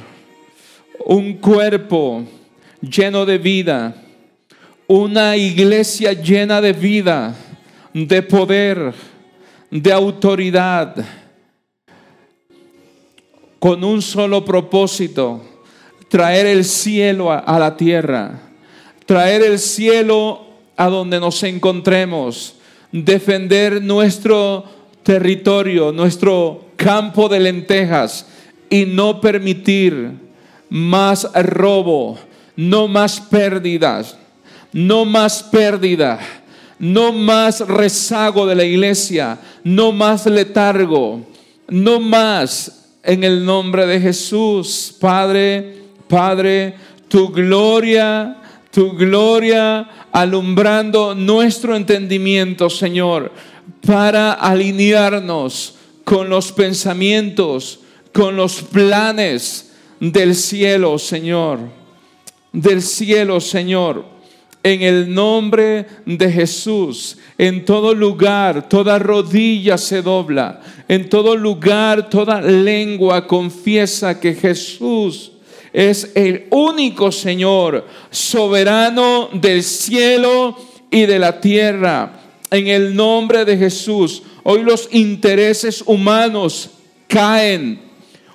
Un 1.06 1.34
cuerpo 1.34 2.24
lleno 2.80 3.24
de 3.24 3.38
vida 3.38 4.02
una 4.92 5.38
iglesia 5.38 6.12
llena 6.12 6.60
de 6.60 6.74
vida, 6.74 7.34
de 7.94 8.20
poder, 8.20 8.92
de 9.70 9.90
autoridad, 9.90 10.94
con 13.58 13.82
un 13.84 14.02
solo 14.02 14.44
propósito, 14.44 15.40
traer 16.10 16.44
el 16.44 16.66
cielo 16.66 17.32
a, 17.32 17.58
la 17.58 17.74
tierra, 17.74 18.38
traer 19.06 19.40
el 19.40 19.58
cielo 19.58 20.44
a 20.76 20.88
donde 20.88 21.18
nos 21.18 21.42
encontremos, 21.42 22.56
defender 22.92 23.82
nuestro 23.82 24.62
territorio, 25.02 25.90
nuestro 25.90 26.66
campo 26.76 27.30
de 27.30 27.40
lentejas 27.40 28.26
y 28.68 28.84
no 28.84 29.22
permitir 29.22 30.10
más 30.68 31.26
robo, 31.32 32.18
no 32.56 32.88
más 32.88 33.18
pérdidas 33.20 34.18
no 34.72 35.04
más 35.04 35.42
pérdida, 35.42 36.18
no 36.78 37.12
más 37.12 37.60
rezago 37.60 38.46
de 38.46 38.54
la 38.54 38.64
iglesia, 38.64 39.38
no 39.64 39.92
más 39.92 40.26
letargo, 40.26 41.26
no 41.68 42.00
más 42.00 42.82
en 43.02 43.24
el 43.24 43.44
nombre 43.44 43.86
de 43.86 44.00
Jesús. 44.00 44.94
Padre, 45.00 45.82
Padre, 46.08 46.74
tu 47.08 47.28
gloria, 47.28 48.38
tu 48.70 48.92
gloria 48.92 49.88
alumbrando 50.10 51.14
nuestro 51.14 51.76
entendimiento, 51.76 52.68
Señor, 52.68 53.32
para 53.86 54.32
alinearnos 54.32 55.76
con 56.04 56.28
los 56.28 56.52
pensamientos, 56.52 57.80
con 58.12 58.36
los 58.36 58.62
planes 58.62 59.72
del 60.00 60.34
cielo, 60.34 60.98
Señor. 60.98 61.60
Del 62.52 62.82
cielo, 62.82 63.40
Señor. 63.40 64.11
En 64.64 64.82
el 64.82 65.12
nombre 65.12 65.86
de 66.06 66.30
Jesús, 66.30 67.18
en 67.36 67.64
todo 67.64 67.94
lugar, 67.94 68.68
toda 68.68 68.98
rodilla 68.98 69.76
se 69.76 70.02
dobla. 70.02 70.60
En 70.86 71.08
todo 71.08 71.36
lugar, 71.36 72.08
toda 72.08 72.40
lengua 72.40 73.26
confiesa 73.26 74.20
que 74.20 74.34
Jesús 74.34 75.32
es 75.72 76.12
el 76.14 76.46
único 76.50 77.10
Señor, 77.10 77.86
soberano 78.10 79.30
del 79.32 79.64
cielo 79.64 80.56
y 80.90 81.06
de 81.06 81.18
la 81.18 81.40
tierra. 81.40 82.20
En 82.50 82.68
el 82.68 82.94
nombre 82.94 83.44
de 83.44 83.56
Jesús, 83.56 84.22
hoy 84.44 84.62
los 84.62 84.88
intereses 84.92 85.82
humanos 85.84 86.70
caen. 87.08 87.80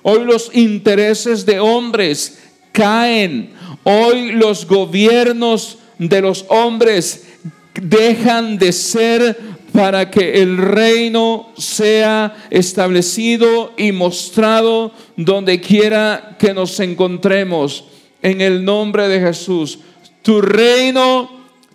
Hoy 0.02 0.24
los 0.24 0.50
intereses 0.54 1.46
de 1.46 1.60
hombres 1.60 2.38
caen. 2.72 3.54
Hoy 3.84 4.32
los 4.32 4.66
gobiernos 4.66 5.78
de 5.98 6.20
los 6.20 6.44
hombres 6.48 7.26
dejan 7.74 8.58
de 8.58 8.72
ser 8.72 9.36
para 9.72 10.10
que 10.10 10.42
el 10.42 10.56
reino 10.56 11.52
sea 11.56 12.48
establecido 12.50 13.72
y 13.76 13.92
mostrado 13.92 14.92
donde 15.16 15.60
quiera 15.60 16.36
que 16.38 16.54
nos 16.54 16.80
encontremos. 16.80 17.84
En 18.20 18.40
el 18.40 18.64
nombre 18.64 19.06
de 19.06 19.20
Jesús. 19.20 19.78
Tu 20.22 20.40
reino, 20.40 21.30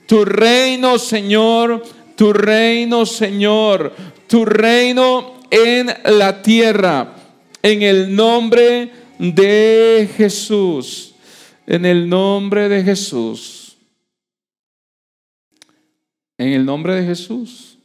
tu 0.06 0.26
reino, 0.26 1.00
Señor, 1.00 1.82
tu 2.18 2.34
reino, 2.34 3.06
Señor, 3.06 3.94
tu 4.28 4.44
reino 4.44 5.36
en 5.50 5.88
la 6.18 6.42
tierra. 6.42 7.14
En 7.62 7.82
el 7.82 8.14
nombre 8.14 8.92
de 9.18 10.10
Jesús. 10.18 11.16
En 11.66 11.86
el 11.86 12.10
nombre 12.10 12.68
de 12.68 12.84
Jesús. 12.84 13.63
En 16.44 16.52
el 16.52 16.66
nombre 16.66 16.94
de 16.94 17.06
Jesús. 17.06 17.78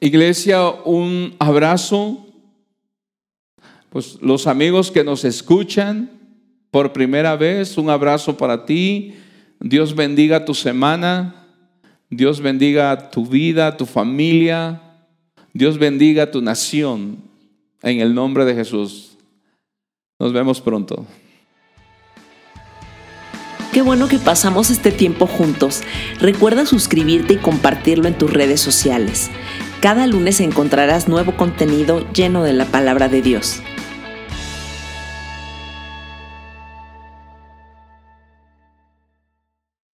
Iglesia, 0.00 0.68
un 0.70 1.36
abrazo. 1.38 2.26
Pues 3.90 4.18
los 4.20 4.48
amigos 4.48 4.90
que 4.90 5.04
nos 5.04 5.24
escuchan 5.24 6.10
por 6.72 6.92
primera 6.92 7.36
vez, 7.36 7.78
un 7.78 7.90
abrazo 7.90 8.36
para 8.36 8.66
ti. 8.66 9.14
Dios 9.60 9.94
bendiga 9.94 10.44
tu 10.44 10.52
semana. 10.52 11.46
Dios 12.10 12.40
bendiga 12.40 13.12
tu 13.12 13.24
vida, 13.24 13.76
tu 13.76 13.86
familia. 13.86 14.82
Dios 15.52 15.78
bendiga 15.78 16.28
tu 16.28 16.42
nación. 16.42 17.18
En 17.82 18.00
el 18.00 18.16
nombre 18.16 18.44
de 18.44 18.56
Jesús. 18.56 19.16
Nos 20.18 20.32
vemos 20.32 20.60
pronto. 20.60 21.06
Qué 23.72 23.80
bueno 23.80 24.06
que 24.06 24.18
pasamos 24.18 24.68
este 24.68 24.92
tiempo 24.92 25.26
juntos. 25.26 25.80
Recuerda 26.20 26.66
suscribirte 26.66 27.32
y 27.32 27.36
compartirlo 27.38 28.06
en 28.06 28.18
tus 28.18 28.30
redes 28.30 28.60
sociales. 28.60 29.30
Cada 29.80 30.06
lunes 30.06 30.40
encontrarás 30.40 31.08
nuevo 31.08 31.38
contenido 31.38 32.06
lleno 32.12 32.42
de 32.42 32.52
la 32.52 32.66
palabra 32.66 33.08
de 33.08 33.22
Dios. 33.22 33.62